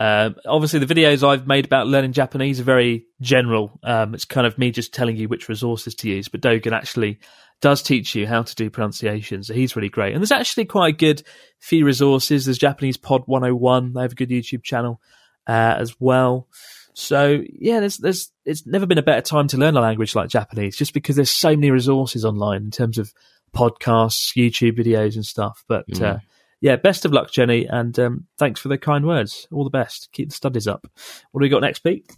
[0.00, 3.78] Um, obviously, the videos I've made about learning Japanese are very general.
[3.84, 7.20] Um, it's kind of me just telling you which resources to use, but Dogen actually
[7.64, 9.42] does teach you how to do pronunciation.
[9.42, 10.12] So he's really great.
[10.12, 11.22] And there's actually quite a good
[11.60, 12.44] few resources.
[12.44, 13.94] There's Japanese Pod 101.
[13.94, 15.00] They have a good YouTube channel
[15.46, 16.46] uh, as well.
[16.92, 20.28] So yeah, there's there's it's never been a better time to learn a language like
[20.28, 23.14] Japanese, just because there's so many resources online in terms of
[23.56, 25.64] podcasts, YouTube videos, and stuff.
[25.66, 26.18] But uh,
[26.60, 29.48] yeah, best of luck, Jenny, and um, thanks for the kind words.
[29.50, 30.10] All the best.
[30.12, 30.86] Keep the studies up.
[31.32, 32.12] What do we got next, Pete?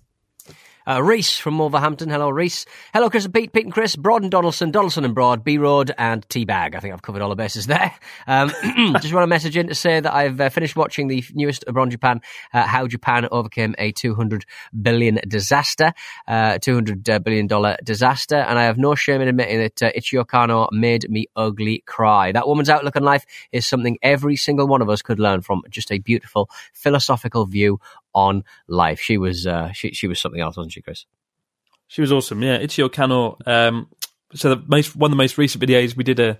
[0.88, 2.08] Uh, Reese from Wolverhampton.
[2.08, 2.64] Hello, Reese.
[2.94, 5.90] Hello, Chris and Pete, Pete and Chris, Broad and Donaldson, Donaldson and Broad, B Road
[5.98, 6.76] and Teabag.
[6.76, 7.92] I think I've covered all the bases there.
[8.28, 8.50] Um,
[9.00, 11.90] just want to message in to say that I've uh, finished watching the newest Abroad
[11.90, 12.20] Japan,
[12.54, 14.44] uh, How Japan Overcame a 200
[14.80, 15.92] billion disaster,
[16.28, 19.90] uh, 200 uh, billion dollar disaster, and I have no shame in admitting that uh,
[19.90, 22.30] Ichio Kano made me ugly cry.
[22.30, 25.62] That woman's outlook on life is something every single one of us could learn from.
[25.68, 27.80] Just a beautiful philosophical view
[28.16, 28.98] on life.
[28.98, 31.04] She was uh, she she was something else, wasn't she, Chris?
[31.86, 32.42] She was awesome.
[32.42, 33.36] Yeah, Ichio Kano.
[33.46, 33.88] Um,
[34.34, 36.38] so the most one of the most recent videos we did a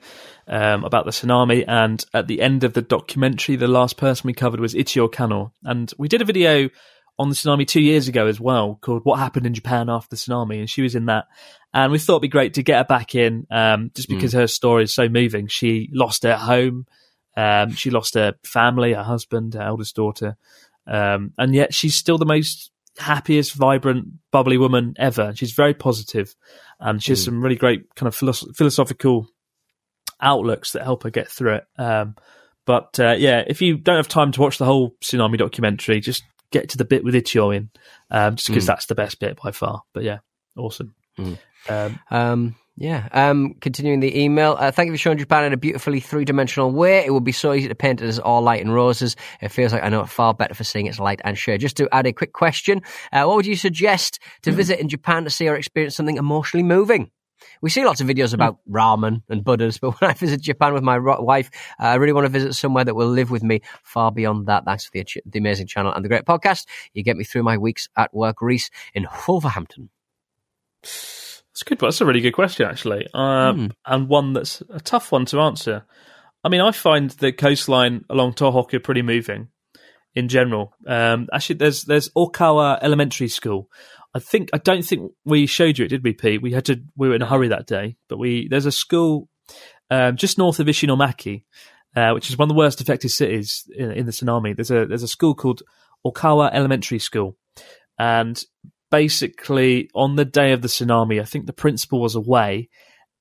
[0.49, 4.33] um, about the tsunami, and at the end of the documentary, the last person we
[4.33, 6.71] covered was Ichio Kano, and we did a video
[7.19, 10.17] on the tsunami two years ago as well called "What Happened in Japan After the
[10.17, 11.27] Tsunami," and she was in that.
[11.75, 14.39] And we thought it'd be great to get her back in, um, just because mm.
[14.39, 15.47] her story is so moving.
[15.47, 16.87] She lost her home,
[17.37, 20.37] um, she lost her family, her husband, her eldest daughter,
[20.87, 25.33] um, and yet she's still the most happiest, vibrant, bubbly woman ever.
[25.35, 26.35] She's very positive,
[26.81, 27.27] and she has mm.
[27.27, 29.29] some really great kind of philosophical
[30.21, 31.65] outlooks that help her get through it.
[31.79, 32.17] Um,
[32.65, 36.25] but uh, yeah, if you don't have time to watch the whole tsunami documentary, just
[36.51, 37.71] get to the bit with Ichio in,
[38.11, 38.69] um, just because mm.
[38.69, 39.83] that's the best bit by far.
[39.93, 40.19] But yeah,
[40.57, 40.95] awesome.
[41.19, 41.39] Mm.
[41.69, 43.09] Um, um, yeah.
[43.13, 44.55] Um, continuing the email.
[44.59, 47.05] Uh, thank you for showing Japan in a beautifully three dimensional way.
[47.07, 49.17] It would be so easy to paint it as all light and roses.
[49.41, 51.61] It feels like I know it far better for seeing its light and shade.
[51.61, 54.57] Just to add a quick question, uh, what would you suggest to hmm.
[54.57, 57.11] visit in Japan to see or experience something emotionally moving?
[57.63, 58.75] We see lots of videos about mm.
[58.75, 61.51] ramen and Buddhas, but when I visit Japan with my wife,
[61.81, 64.65] uh, I really want to visit somewhere that will live with me far beyond that.
[64.65, 66.67] Thanks for the, the amazing channel and the great podcast.
[66.93, 69.91] You get me through my weeks at work, Reese, in Wolverhampton.
[71.57, 71.79] That's good.
[71.79, 73.73] That's a really good question, actually, um, mm.
[73.87, 75.87] and one that's a tough one to answer.
[76.45, 79.49] I mean, I find the coastline along Tohoku pretty moving
[80.15, 80.75] in general.
[80.87, 83.71] Um, actually, there's there's Okawa Elementary School.
[84.15, 86.43] I think I don't think we showed you it, did we, Pete?
[86.43, 86.83] We had to.
[86.95, 89.31] We were in a hurry that day, but we there's a school
[89.91, 91.45] um, just north of Ishinomaki,
[91.97, 94.55] uh, which is one of the worst affected cities in, in the tsunami.
[94.55, 95.63] There's a there's a school called
[96.05, 97.35] Okawa Elementary School,
[97.99, 98.45] and
[98.91, 102.69] basically on the day of the tsunami, I think the principal was away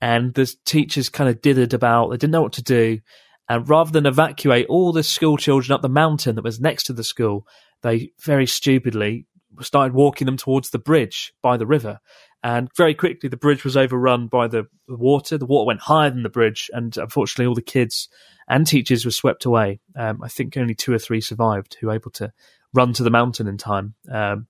[0.01, 2.99] and the teachers kind of dithered about, they didn't know what to do.
[3.47, 6.93] And rather than evacuate all the school children up the mountain that was next to
[6.93, 7.47] the school,
[7.83, 9.27] they very stupidly
[9.61, 11.99] started walking them towards the bridge by the river.
[12.43, 15.37] And very quickly, the bridge was overrun by the water.
[15.37, 18.07] The water went higher than the bridge, and unfortunately, all the kids
[18.47, 19.79] and teachers were swept away.
[19.95, 22.31] Um, I think only two or three survived who were able to
[22.73, 23.95] run to the mountain in time.
[24.11, 24.47] Um,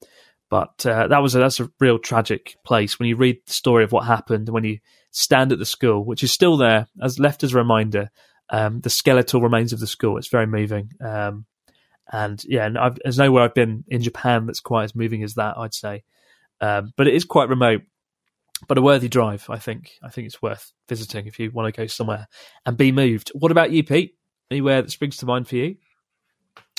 [0.50, 3.84] but uh, that was a, that's a real tragic place when you read the story
[3.84, 4.50] of what happened.
[4.50, 4.80] When you
[5.12, 8.10] stand at the school, which is still there, as left as a reminder,
[8.50, 10.18] um, the skeletal remains of the school.
[10.18, 10.92] It's very moving.
[11.02, 11.46] Um,
[12.12, 15.36] and yeah, and I've, there's nowhere I've been in Japan that's quite as moving as
[15.36, 15.58] that.
[15.58, 16.04] I'd say,
[16.62, 17.82] um, but it is quite remote,
[18.68, 19.46] but a worthy drive.
[19.50, 19.94] I think.
[20.04, 22.28] I think it's worth visiting if you want to go somewhere
[22.66, 23.32] and be moved.
[23.34, 24.16] What about you, Pete?
[24.52, 25.78] Anywhere that springs to mind for you?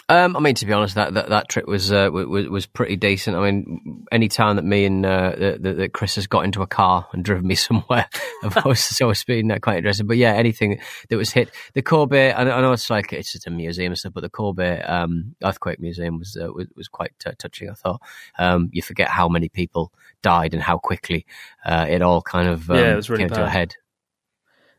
[0.09, 2.94] Um, I mean, to be honest, that that, that trip was, uh, was was pretty
[2.94, 3.36] decent.
[3.36, 7.09] I mean, any time that me and uh, that, Chris has got into a car
[7.12, 8.09] and driven me somewhere,
[8.44, 10.07] I've always, always been uh, quite interested.
[10.07, 13.48] But yeah, anything that was hit, the Kobe, I, I know it's like it's just
[13.48, 17.12] a museum and stuff, but the Kobe um, earthquake museum was uh, was, was, quite
[17.26, 17.68] uh, touching.
[17.68, 18.00] I thought
[18.38, 19.92] um, you forget how many people
[20.22, 21.26] died and how quickly
[21.64, 23.36] uh, it all kind of um, yeah, it was really came bad.
[23.38, 23.74] to a head.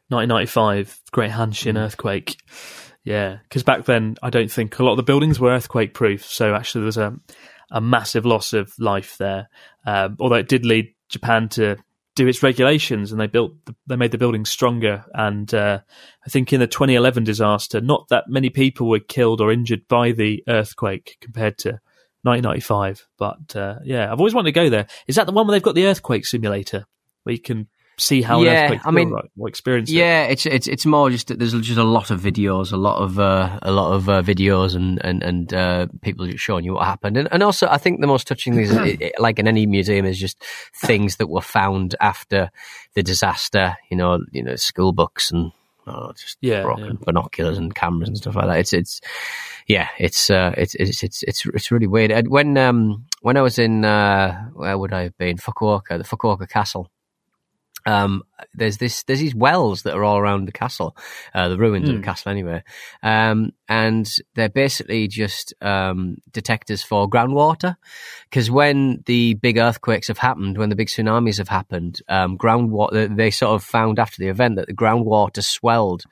[0.10, 1.80] 1995, Great Hanshin mm.
[1.80, 2.38] earthquake.
[3.08, 6.26] Yeah, because back then I don't think a lot of the buildings were earthquake proof.
[6.26, 7.16] So actually, there was a
[7.72, 9.48] a massive loss of life there.
[9.86, 11.78] Um, although it did lead Japan to
[12.16, 15.06] do its regulations, and they built the, they made the buildings stronger.
[15.14, 15.80] And uh,
[16.26, 20.12] I think in the 2011 disaster, not that many people were killed or injured by
[20.12, 21.80] the earthquake compared to
[22.24, 23.08] 1995.
[23.18, 24.88] But uh, yeah, I've always wanted to go there.
[25.08, 26.86] Is that the one where they've got the earthquake simulator
[27.24, 27.70] where you can
[28.00, 29.90] see how yeah, I mean, right, experience.
[29.90, 30.34] Yeah, it.
[30.34, 33.60] it's it's it's more just there's just a lot of videos, a lot of uh,
[33.62, 37.28] a lot of uh, videos, and and and uh, people showing you what happened, and
[37.32, 40.06] and also I think the most touching thing is, it, it, like in any museum,
[40.06, 40.44] is just
[40.76, 42.52] things that were found after
[42.94, 43.76] the disaster.
[43.90, 45.52] You know, you know, school books and
[45.88, 47.06] oh, just yeah, broken yeah.
[47.06, 48.60] binoculars and cameras and stuff like that.
[48.60, 49.02] It's it's
[49.68, 52.12] yeah, it's uh, it's it's it's it's it's really weird.
[52.12, 56.04] And when um when I was in uh, where would I have been Fukuoka, the
[56.04, 56.92] Fukuoka Castle
[57.88, 58.24] um,
[58.54, 60.96] there's this there's these wells that are all around the castle,
[61.34, 61.90] uh, the ruins mm.
[61.90, 62.04] of the hmm.
[62.04, 62.62] castle anyway,
[63.02, 67.78] um, and they're basically just um, detectors for groundwater.
[68.30, 73.16] Because when the big earthquakes have happened, when the big tsunamis have happened, um, groundwater
[73.16, 76.04] they sort of found after the event that the groundwater swelled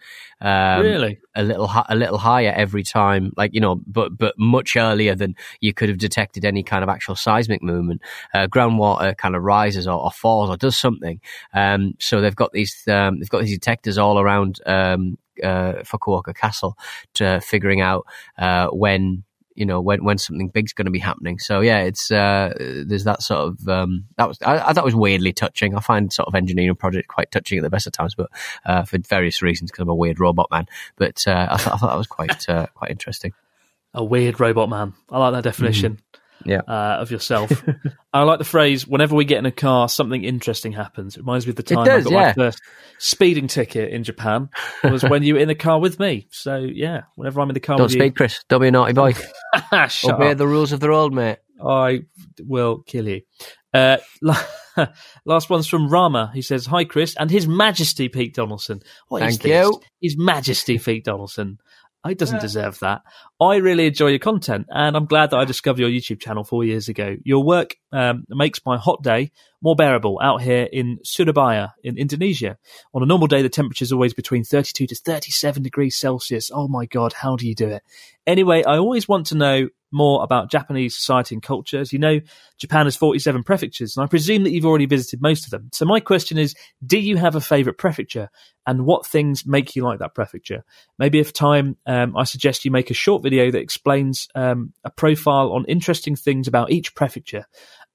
[0.46, 4.76] um, really a little a little higher every time, like you know, but but much
[4.76, 8.00] earlier than you could have detected any kind of actual seismic movement.
[8.32, 11.20] Uh, groundwater kind of rises or, or, falls or does something.
[11.56, 16.36] Um, so they've got these um, they've got these detectors all around um, uh, Fukuoka
[16.36, 16.78] Castle
[17.16, 18.06] to figuring out
[18.38, 19.24] uh, when
[19.56, 21.40] you know when when something big's going to be happening.
[21.40, 24.96] So yeah, it's uh, there's that sort of um, that was I, I thought was
[24.96, 25.76] weirdly touching.
[25.76, 28.30] I find sort of engineering project quite touching at the best of times, but
[28.66, 30.68] uh, for various reasons because I'm a weird robot man.
[30.98, 33.34] But uh, I, thought, I thought that was quite uh, quite interesting.
[33.94, 34.94] A weird robot man.
[35.10, 36.00] I like that definition.
[36.46, 36.62] Yeah.
[36.68, 37.52] uh, of yourself.
[38.14, 41.16] I like the phrase, whenever we get in a car, something interesting happens.
[41.18, 42.28] It reminds me of the time does, I got yeah.
[42.28, 42.62] my first
[43.00, 44.50] speeding ticket in Japan
[44.84, 46.28] was when you were in the car with me.
[46.32, 48.44] So, yeah, whenever I'm in the car Don't with speed, Chris.
[48.48, 49.14] Don't be a naughty boy.
[49.90, 50.38] shut Obey up.
[50.38, 51.38] the rules of the road, mate.
[51.64, 52.02] I
[52.40, 53.22] will kill you.
[53.74, 53.98] Uh,
[55.26, 56.32] last one's from Rama.
[56.34, 58.82] He says, Hi, Chris, and His Majesty Pete Donaldson.
[59.08, 59.66] What is Thank this?
[59.66, 59.82] you.
[60.02, 61.60] His Majesty Pete Donaldson.
[62.08, 63.02] He doesn't deserve that.
[63.40, 66.64] I really enjoy your content, and I'm glad that I discovered your YouTube channel four
[66.64, 67.16] years ago.
[67.24, 69.32] Your work um, makes my hot day
[69.62, 72.58] more bearable out here in Surabaya in Indonesia.
[72.94, 76.52] On a normal day, the temperature is always between 32 to 37 degrees Celsius.
[76.54, 77.82] Oh my God, how do you do it?
[78.28, 81.80] Anyway, I always want to know more about Japanese society and culture.
[81.80, 82.20] As you know,
[82.58, 85.70] Japan has 47 prefectures, and I presume that you've already visited most of them.
[85.74, 86.56] So my question is,
[86.86, 88.30] do you have a favourite prefecture,
[88.66, 90.64] and what things make you like that prefecture?
[91.00, 94.90] Maybe if time, um, I suggest you make a short video that explains um, a
[94.90, 97.46] profile on interesting things about each prefecture.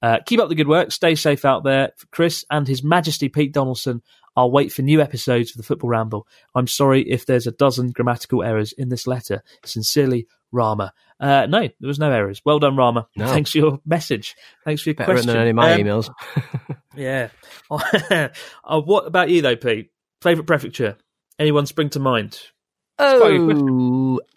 [0.02, 0.92] Uh, keep up the good work.
[0.92, 1.90] Stay safe out there.
[1.96, 4.02] For Chris and His Majesty Pete Donaldson,
[4.36, 6.26] I'll wait for new episodes of the Football Ramble.
[6.54, 9.42] I'm sorry if there's a dozen grammatical errors in this letter.
[9.64, 10.92] Sincerely, Rama.
[11.18, 12.40] Uh, no, there was no errors.
[12.44, 13.06] Well done, Rama.
[13.16, 13.26] No.
[13.26, 14.34] Thanks for your message.
[14.64, 15.28] Thanks for your Better question.
[15.28, 16.10] than any of my Um, emails.
[16.96, 17.28] Yeah.
[17.70, 19.90] uh, what about you, though, Pete?
[20.22, 20.96] Favourite prefecture?
[21.38, 22.40] Anyone spring to mind?
[23.00, 23.76] Quite a good question.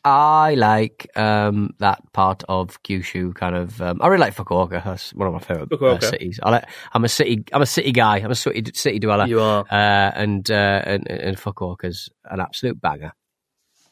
[0.05, 3.33] Oh, I like um, that part of Kyushu.
[3.33, 4.83] Kind of, um, I really like Fukuoka.
[4.83, 6.39] That's one of my favorite uh, cities.
[6.43, 6.65] I like.
[6.91, 7.45] I'm a city.
[7.53, 8.17] I'm a city guy.
[8.17, 9.27] I'm a city city dweller.
[9.27, 9.63] You are.
[9.69, 13.13] Uh, and, uh, and and Fukuoka's an absolute banger.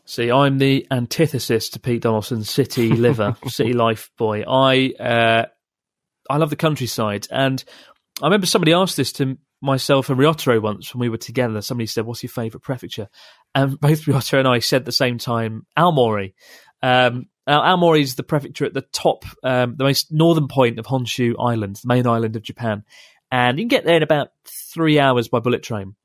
[0.06, 4.44] See, I'm the antithesis to Pete Donaldson, city liver, city life boy.
[4.46, 5.46] I uh,
[6.30, 7.64] I love the countryside, and
[8.22, 11.62] I remember somebody asked this to myself and Ryotaro once when we were together.
[11.62, 13.10] Somebody said, "What's your favourite prefecture?"
[13.54, 16.34] And both Ryotaro and I said at the same time, Aomori.
[16.82, 21.36] Um, Aomori is the prefecture at the top, um, the most northern point of Honshu
[21.40, 22.84] Island, the main island of Japan,
[23.32, 25.96] and you can get there in about three hours by bullet train.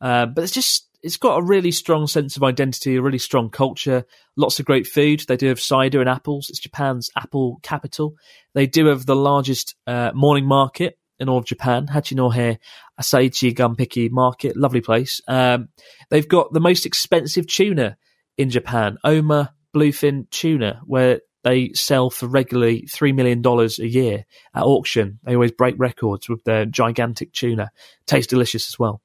[0.00, 3.50] Uh, but it's just it's got a really strong sense of identity, a really strong
[3.50, 4.04] culture,
[4.36, 5.24] lots of great food.
[5.26, 6.48] They do have cider and apples.
[6.50, 8.14] It's Japan's apple capital.
[8.54, 12.58] They do have the largest uh, morning market in all of Japan, Hachinohe
[13.00, 14.56] Asaichi Gunpiki Market.
[14.56, 15.20] Lovely place.
[15.28, 15.68] Um,
[16.08, 17.96] they've got the most expensive tuna
[18.36, 24.62] in Japan, Oma Bluefin Tuna, where they sell for regularly $3 million a year at
[24.62, 25.18] auction.
[25.24, 27.70] They always break records with their gigantic tuna.
[28.06, 29.00] Tastes delicious as well.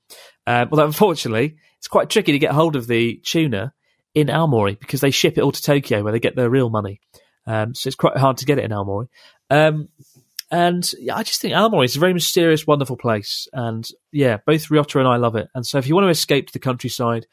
[0.45, 3.73] Uh, but unfortunately, it's quite tricky to get hold of the tuna
[4.13, 6.99] in Aomori because they ship it all to Tokyo where they get their real money.
[7.47, 9.07] Um, so it's quite hard to get it in Aomori.
[9.49, 9.89] Um,
[10.51, 13.47] and yeah, I just think Aomori is a very mysterious, wonderful place.
[13.53, 15.47] And yeah, both Ryota and I love it.
[15.55, 17.25] And so if you want to escape to the countryside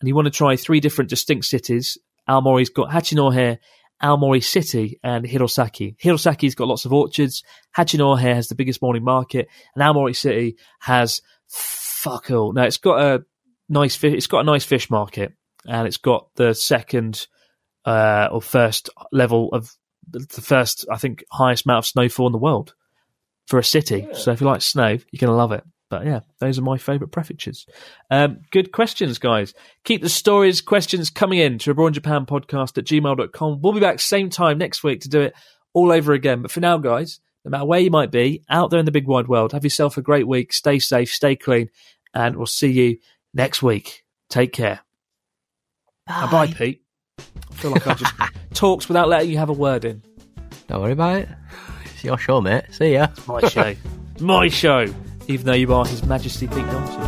[0.00, 1.96] and you want to try three different distinct cities,
[2.28, 3.58] Aomori's got Hachinohe,
[4.02, 5.96] Aomori City, and Hirosaki.
[5.98, 7.42] Hirosaki's got lots of orchards.
[7.76, 12.52] Hachinohe has the biggest morning market, and Aomori City has fuck all.
[12.52, 13.24] No, it's got a
[13.68, 14.14] nice fish.
[14.14, 15.32] It's got a nice fish market,
[15.66, 17.26] and it's got the second
[17.84, 19.74] uh, or first level of
[20.10, 22.74] the first, I think, highest amount of snowfall in the world
[23.46, 24.06] for a city.
[24.12, 25.64] So if you like snow, you're going to love it.
[25.90, 27.66] But yeah, those are my favourite prefectures.
[28.10, 29.54] Um, good questions, guys.
[29.84, 33.62] Keep the stories, questions coming in to Abroad Japan podcast at gmail.com.
[33.62, 35.34] We'll be back same time next week to do it
[35.72, 36.42] all over again.
[36.42, 39.06] But for now, guys, no matter where you might be, out there in the big
[39.06, 40.52] wide world, have yourself a great week.
[40.52, 41.70] Stay safe, stay clean,
[42.12, 42.98] and we'll see you
[43.32, 44.04] next week.
[44.28, 44.80] Take care.
[46.06, 46.87] Bye, bye Pete.
[47.50, 48.14] I feel like I just
[48.54, 50.02] talks without letting you have a word in.
[50.68, 51.28] Don't worry about it.
[51.84, 52.64] It's your show, mate.
[52.70, 53.08] See ya.
[53.26, 53.74] My show.
[54.20, 54.86] My show.
[55.26, 57.07] Even though you are His Majesty Pete Johnson.